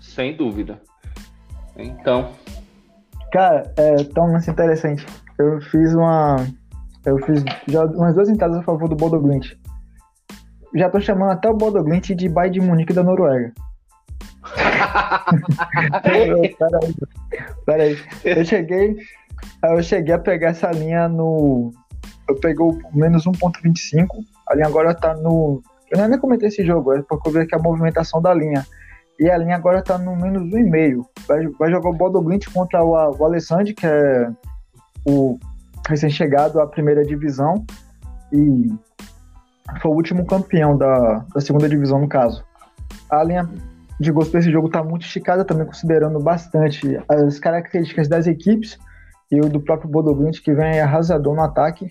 Sem 0.00 0.36
dúvida. 0.36 0.80
Então. 1.76 2.30
Cara, 3.32 3.72
é 3.76 4.04
tão 4.04 4.26
lance 4.26 4.52
interessante. 4.52 5.04
Eu 5.36 5.60
fiz 5.62 5.92
uma. 5.94 6.36
Eu 7.04 7.18
fiz 7.24 7.42
já 7.66 7.86
umas 7.86 8.14
duas 8.14 8.28
entradas 8.28 8.58
a 8.58 8.62
favor 8.62 8.88
do 8.88 8.94
Bodo 8.94 9.18
Glint 9.18 9.56
já 10.74 10.88
tô 10.88 11.00
chamando 11.00 11.32
até 11.32 11.48
o 11.48 11.54
Bodo 11.54 11.82
Glint 11.82 12.10
de 12.10 12.28
Bayern 12.28 12.58
de 12.58 12.66
Munique 12.66 12.92
da 12.92 13.02
Noruega. 13.02 13.52
peraí, 16.02 16.56
peraí. 17.64 17.98
Eu 18.24 18.44
cheguei, 18.44 18.96
eu 19.64 19.82
cheguei 19.82 20.14
a 20.14 20.18
pegar 20.18 20.48
essa 20.48 20.70
linha 20.70 21.08
no. 21.08 21.72
Eu 22.28 22.36
peguei 22.36 22.64
o 22.64 22.78
menos 22.92 23.24
1.25. 23.24 24.06
A 24.48 24.54
linha 24.54 24.66
agora 24.66 24.94
tá 24.94 25.14
no. 25.14 25.62
Eu 25.90 26.08
nem 26.08 26.18
comentei 26.18 26.48
esse 26.48 26.64
jogo, 26.64 26.92
é 26.94 27.02
porque 27.02 27.28
eu 27.28 27.32
vi 27.32 27.40
aqui 27.40 27.54
a 27.54 27.58
movimentação 27.58 28.20
da 28.20 28.32
linha. 28.32 28.66
E 29.18 29.30
a 29.30 29.36
linha 29.36 29.56
agora 29.56 29.82
tá 29.82 29.98
no 29.98 30.16
menos 30.16 30.42
1,5. 30.42 31.04
Vai, 31.28 31.46
vai 31.46 31.70
jogar 31.70 31.90
o 31.90 31.94
Bodo 31.94 32.20
Glint 32.20 32.48
contra 32.52 32.82
o, 32.82 32.92
o 32.92 33.24
Alessandro, 33.24 33.74
que 33.74 33.86
é 33.86 34.30
o 35.06 35.38
recém-chegado 35.86 36.60
à 36.60 36.66
primeira 36.66 37.04
divisão. 37.04 37.64
E 38.32 38.72
foi 39.80 39.90
o 39.90 39.94
último 39.94 40.26
campeão 40.26 40.76
da, 40.76 41.24
da 41.34 41.40
segunda 41.40 41.68
divisão, 41.68 42.00
no 42.00 42.08
caso. 42.08 42.44
A 43.10 43.22
linha 43.22 43.48
de 43.98 44.10
gols 44.10 44.28
para 44.28 44.40
esse 44.40 44.50
jogo 44.50 44.66
está 44.66 44.82
muito 44.82 45.06
esticada, 45.06 45.44
também 45.44 45.66
considerando 45.66 46.18
bastante 46.18 46.98
as 47.08 47.38
características 47.38 48.08
das 48.08 48.26
equipes 48.26 48.78
e 49.30 49.40
o 49.40 49.48
do 49.48 49.60
próprio 49.60 49.88
Bodoglint, 49.88 50.40
que 50.40 50.52
vem 50.52 50.80
arrasador 50.80 51.34
no 51.34 51.42
ataque. 51.42 51.90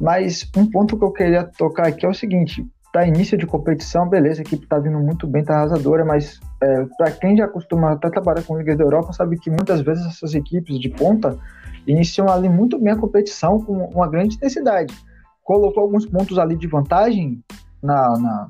Mas 0.00 0.50
um 0.56 0.68
ponto 0.68 0.98
que 0.98 1.04
eu 1.04 1.12
queria 1.12 1.44
tocar 1.44 1.86
aqui 1.86 2.04
é 2.04 2.08
o 2.08 2.14
seguinte: 2.14 2.66
para 2.92 3.06
início 3.06 3.38
de 3.38 3.46
competição, 3.46 4.08
beleza, 4.08 4.40
a 4.40 4.42
equipe 4.42 4.64
está 4.64 4.78
vindo 4.78 4.98
muito 4.98 5.26
bem, 5.26 5.42
está 5.42 5.56
arrasadora, 5.56 6.04
mas 6.04 6.40
é, 6.62 6.84
para 6.96 7.10
quem 7.12 7.36
já 7.36 7.46
costuma 7.46 7.92
até 7.92 8.10
trabalhar 8.10 8.42
com 8.42 8.58
ligas 8.58 8.76
da 8.76 8.84
Europa, 8.84 9.12
sabe 9.12 9.38
que 9.38 9.50
muitas 9.50 9.80
vezes 9.80 10.06
essas 10.06 10.34
equipes 10.34 10.78
de 10.80 10.88
ponta 10.88 11.38
iniciam 11.86 12.28
ali 12.28 12.48
muito 12.48 12.78
bem 12.78 12.92
a 12.92 12.96
competição 12.96 13.60
com 13.60 13.72
uma 13.86 14.08
grande 14.08 14.36
intensidade 14.36 14.94
colocou 15.42 15.82
alguns 15.82 16.06
pontos 16.06 16.38
ali 16.38 16.56
de 16.56 16.66
vantagem 16.66 17.42
na, 17.82 18.18
na 18.18 18.48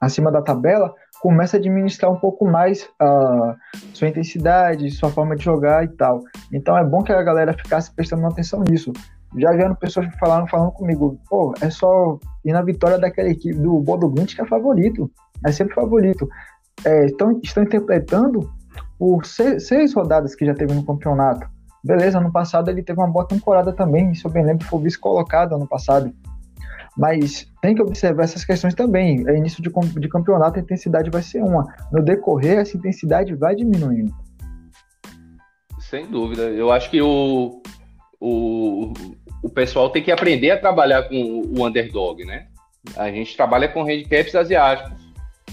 acima 0.00 0.30
da 0.30 0.42
tabela, 0.42 0.94
começa 1.20 1.56
a 1.56 1.58
administrar 1.58 2.12
um 2.12 2.16
pouco 2.16 2.44
mais 2.44 2.88
a 3.00 3.56
sua 3.92 4.08
intensidade, 4.08 4.90
sua 4.90 5.10
forma 5.10 5.34
de 5.34 5.44
jogar 5.44 5.84
e 5.84 5.88
tal. 5.88 6.20
Então 6.52 6.76
é 6.76 6.84
bom 6.84 7.02
que 7.02 7.12
a 7.12 7.22
galera 7.22 7.54
ficasse 7.54 7.90
prestando 7.94 8.26
atenção 8.26 8.62
nisso. 8.68 8.92
Já 9.36 9.50
vieram 9.52 9.74
pessoas 9.74 10.06
falando, 10.20 10.48
falando 10.48 10.70
comigo, 10.72 11.18
pô, 11.28 11.54
é 11.60 11.70
só 11.70 12.18
ir 12.44 12.52
na 12.52 12.62
vitória 12.62 12.98
daquela 12.98 13.28
equipe 13.28 13.58
do 13.58 13.80
Bodo 13.80 14.08
Glint 14.08 14.34
que 14.34 14.40
é 14.40 14.46
favorito. 14.46 15.10
É 15.44 15.50
sempre 15.50 15.74
favorito. 15.74 16.28
É, 16.84 17.06
estão, 17.06 17.40
estão 17.42 17.62
interpretando 17.62 18.50
por 18.98 19.24
seis, 19.24 19.66
seis, 19.66 19.94
rodadas 19.94 20.34
que 20.34 20.46
já 20.46 20.54
teve 20.54 20.72
no 20.74 20.84
campeonato. 20.84 21.48
Beleza, 21.82 22.18
ano 22.18 22.32
passado 22.32 22.70
ele 22.70 22.82
teve 22.82 23.00
uma 23.00 23.10
boa 23.10 23.26
temporada 23.26 23.72
também, 23.72 24.12
isso 24.12 24.26
eu 24.26 24.30
bem 24.30 24.44
lembro, 24.44 24.66
foi 24.66 24.82
vice-colocado 24.82 25.54
ano 25.54 25.66
passado. 25.66 26.12
Mas 26.96 27.46
tem 27.60 27.74
que 27.74 27.82
observar 27.82 28.24
essas 28.24 28.44
questões 28.44 28.74
também. 28.74 29.24
É 29.28 29.36
início 29.36 29.62
de, 29.62 29.70
de 29.70 30.08
campeonato, 30.08 30.58
a 30.58 30.62
intensidade 30.62 31.10
vai 31.10 31.22
ser 31.22 31.42
uma. 31.42 31.66
No 31.90 32.02
decorrer, 32.02 32.58
essa 32.58 32.76
intensidade 32.76 33.34
vai 33.34 33.56
diminuindo. 33.56 34.14
Sem 35.80 36.06
dúvida. 36.06 36.42
Eu 36.42 36.70
acho 36.70 36.90
que 36.90 37.02
o, 37.02 37.60
o, 38.20 38.92
o 39.42 39.48
pessoal 39.50 39.90
tem 39.90 40.02
que 40.02 40.12
aprender 40.12 40.50
a 40.50 40.60
trabalhar 40.60 41.04
com 41.04 41.42
o 41.56 41.66
underdog, 41.66 42.24
né? 42.24 42.46
A 42.96 43.10
gente 43.10 43.36
trabalha 43.36 43.68
com 43.68 43.82
handicaps 43.82 44.34
asiáticos 44.34 44.92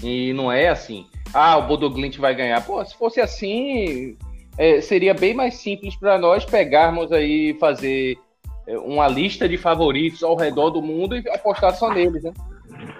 e 0.02 0.32
não 0.32 0.50
é 0.50 0.68
assim. 0.68 1.06
Ah, 1.34 1.56
o 1.56 1.66
Bodoglint 1.66 2.18
vai 2.18 2.34
ganhar. 2.34 2.64
Pô, 2.64 2.84
se 2.84 2.94
fosse 2.96 3.20
assim, 3.20 4.16
é, 4.58 4.80
seria 4.80 5.14
bem 5.14 5.34
mais 5.34 5.54
simples 5.54 5.96
para 5.96 6.18
nós 6.18 6.44
pegarmos 6.44 7.10
aí 7.10 7.56
fazer 7.58 8.18
uma 8.66 9.08
lista 9.08 9.48
de 9.48 9.56
favoritos 9.56 10.22
ao 10.22 10.36
redor 10.36 10.70
do 10.70 10.82
mundo 10.82 11.16
e 11.16 11.28
apostar 11.30 11.74
só 11.74 11.92
neles, 11.92 12.22
né? 12.22 12.32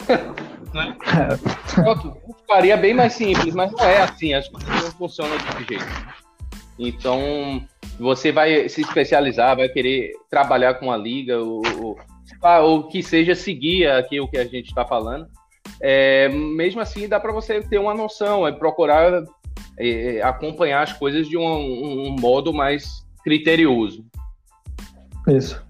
né? 0.74 0.96
Ficaria 2.40 2.76
bem 2.76 2.94
mais 2.94 3.12
simples, 3.14 3.54
mas 3.54 3.70
não 3.72 3.80
é 3.80 4.02
assim, 4.02 4.34
as 4.34 4.48
coisas 4.48 4.68
não 4.68 4.90
funcionam 4.92 5.36
desse 5.36 5.64
jeito. 5.64 6.12
Então, 6.78 7.62
você 7.98 8.32
vai 8.32 8.68
se 8.68 8.80
especializar, 8.80 9.56
vai 9.56 9.68
querer 9.68 10.12
trabalhar 10.30 10.74
com 10.74 10.90
a 10.90 10.96
liga, 10.96 11.38
ou, 11.38 11.62
ou, 11.80 11.98
ou 12.62 12.88
que 12.88 13.02
seja 13.02 13.34
seguir 13.34 13.88
aqui 13.88 14.20
o 14.20 14.28
que 14.28 14.38
a 14.38 14.44
gente 14.44 14.68
está 14.68 14.84
falando. 14.84 15.26
É, 15.80 16.28
mesmo 16.28 16.80
assim, 16.80 17.08
dá 17.08 17.20
para 17.20 17.32
você 17.32 17.60
ter 17.60 17.78
uma 17.78 17.94
noção, 17.94 18.46
é 18.46 18.52
procurar 18.52 19.22
é, 19.78 20.20
acompanhar 20.22 20.82
as 20.82 20.92
coisas 20.92 21.28
de 21.28 21.36
um, 21.36 21.44
um, 21.44 22.08
um 22.08 22.16
modo 22.18 22.52
mais 22.52 23.04
criterioso. 23.22 24.04
Isso. 25.28 25.64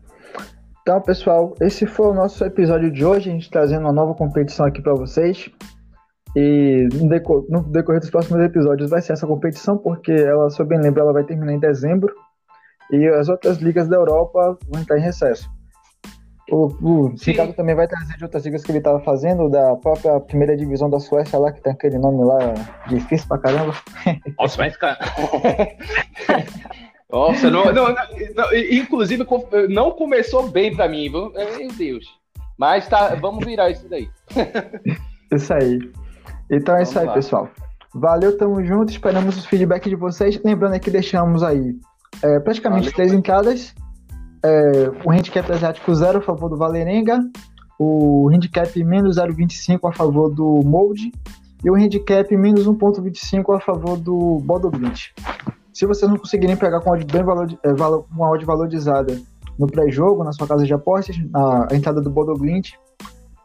Então, 0.83 1.01
pessoal, 1.01 1.55
esse 1.61 1.87
foi 1.87 2.07
o 2.07 2.15
nosso 2.15 2.45
episódio 2.45 2.91
de 2.91 3.05
hoje. 3.05 3.31
A 3.31 3.33
gente 3.33 3.51
trazendo 3.51 3.83
uma 3.83 3.93
nova 3.93 4.15
competição 4.15 4.67
aqui 4.67 4.83
para 4.83 4.95
vocês. 4.95 5.49
E 6.35 6.89
no, 6.95 7.09
decor 7.09 7.45
no, 7.49 7.63
decorrer 7.63 8.01
dos 8.01 8.11
próximos 8.11 8.43
episódios 8.43 8.91
vai 8.91 9.03
ser 9.03 9.13
essa 9.13 9.27
competição, 9.27 9.77
porque 9.77 10.13
ela, 10.13 10.49
se 10.51 10.61
eu 10.61 10.67
bem 10.67 10.81
lembro, 10.81 11.03
ela 11.03 11.13
vai 11.13 11.25
terminar 11.25 11.53
em 11.53 11.61
dezembro. 11.61 12.13
E 12.91 13.07
as 13.07 13.29
outras 13.29 13.59
ligas 13.59 13.89
da 13.89 13.97
Europa 13.97 14.59
vão 14.69 14.83
entrar 14.83 14.99
em 14.99 15.03
recesso. 15.03 15.49
O, 16.51 16.67
o 16.83 17.15
Ricardo 17.15 17.55
também 17.55 17.75
vai 17.75 17.87
trazer 17.87 18.17
de 18.17 18.25
outras 18.25 18.45
ligas 18.45 18.63
que 18.63 18.73
ele 18.73 18.79
estava 18.79 19.01
fazendo, 19.01 19.49
da 19.49 19.77
própria 19.77 20.19
primeira 20.21 20.57
divisão 20.57 20.91
da 20.91 20.99
Suécia 20.99 21.39
lá, 21.39 21.53
que 21.53 21.63
tem 21.63 21.73
aquele 21.73 21.99
nome 21.99 22.25
lá 22.25 22.39
difícil 22.89 23.29
pra 23.29 23.39
caramba. 23.39 23.73
Nossa, 24.39 24.57
vai 24.57 24.71
ficar. 24.71 24.99
Nossa, 27.13 27.51
não, 27.51 27.67
não, 27.67 27.89
não, 27.89 28.55
inclusive 28.71 29.27
não 29.69 29.91
começou 29.91 30.49
bem 30.49 30.75
para 30.75 30.89
mim, 30.89 31.11
meu 31.11 31.33
Deus. 31.77 32.07
Mas 32.59 32.89
tá, 32.89 33.15
vamos 33.17 33.45
virar 33.45 33.71
isso 33.71 33.87
daí. 33.89 34.09
Isso 35.33 35.53
aí. 35.55 35.79
Então 36.51 36.75
é 36.75 36.85
Vamos 36.85 36.91
isso 36.91 36.99
aí, 36.99 37.07
lá. 37.07 37.15
pessoal. 37.15 37.49
Valeu, 37.95 38.37
tamo 38.37 38.63
junto. 38.63 38.93
Esperamos 38.93 39.39
os 39.39 39.47
feedback 39.47 39.89
de 39.89 39.97
vocês. 39.97 40.39
Lembrando 40.45 40.79
que 40.79 40.91
deixamos 40.91 41.43
aí 41.43 41.75
é, 42.23 42.39
praticamente 42.41 42.85
Valeu. 42.85 42.95
três 42.95 43.13
entradas. 43.13 43.75
É, 44.45 44.91
o 45.05 45.11
handicap 45.11 45.51
asiático 45.51 45.95
zero 45.95 46.19
a 46.19 46.23
favor 46.23 46.51
do 46.51 46.57
Valerenga, 46.57 47.21
o 47.79 48.29
handicap 48.29 48.85
menos 48.85 49.17
0,25 49.17 49.89
a 49.89 49.93
favor 49.93 50.29
do 50.29 50.61
Mold 50.65 51.13
e 51.65 51.71
o 51.71 51.77
handicap 51.77 52.37
menos 52.37 52.67
1,25 52.67 53.57
a 53.57 53.61
favor 53.61 53.97
do 53.97 54.41
Bodoglint. 54.43 55.11
Se 55.73 55.87
vocês 55.87 56.11
não 56.11 56.19
conseguirem 56.19 56.57
pegar 56.57 56.81
com 56.81 56.91
odd 56.91 57.05
bem 57.05 57.23
valor, 57.23 57.59
é, 57.63 57.73
valor, 57.73 58.07
uma 58.11 58.31
odd 58.31 58.45
valorizada 58.45 59.21
no 59.59 59.67
pré-jogo, 59.67 60.25
na 60.25 60.33
sua 60.33 60.47
casa 60.47 60.65
de 60.65 60.73
apostas, 60.73 61.17
a, 61.35 61.73
a 61.73 61.77
entrada 61.77 62.01
do 62.01 62.11
Bodoglint, 62.11 62.73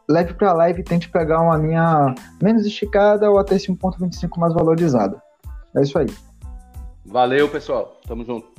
leve 0.08 0.34
para 0.34 0.50
a 0.50 0.54
live 0.54 0.80
e 0.80 0.84
tente 0.84 1.08
pegar 1.08 1.40
uma 1.40 1.56
linha 1.56 2.14
menos 2.42 2.66
esticada 2.66 3.30
ou 3.30 3.38
até 3.38 3.56
esse 3.56 3.72
1.25 3.72 4.38
mais 4.38 4.54
valorizada. 4.54 5.22
É 5.76 5.82
isso 5.82 5.98
aí. 5.98 6.06
Valeu, 7.04 7.48
pessoal. 7.48 7.98
Tamo 8.06 8.24
junto. 8.24 8.57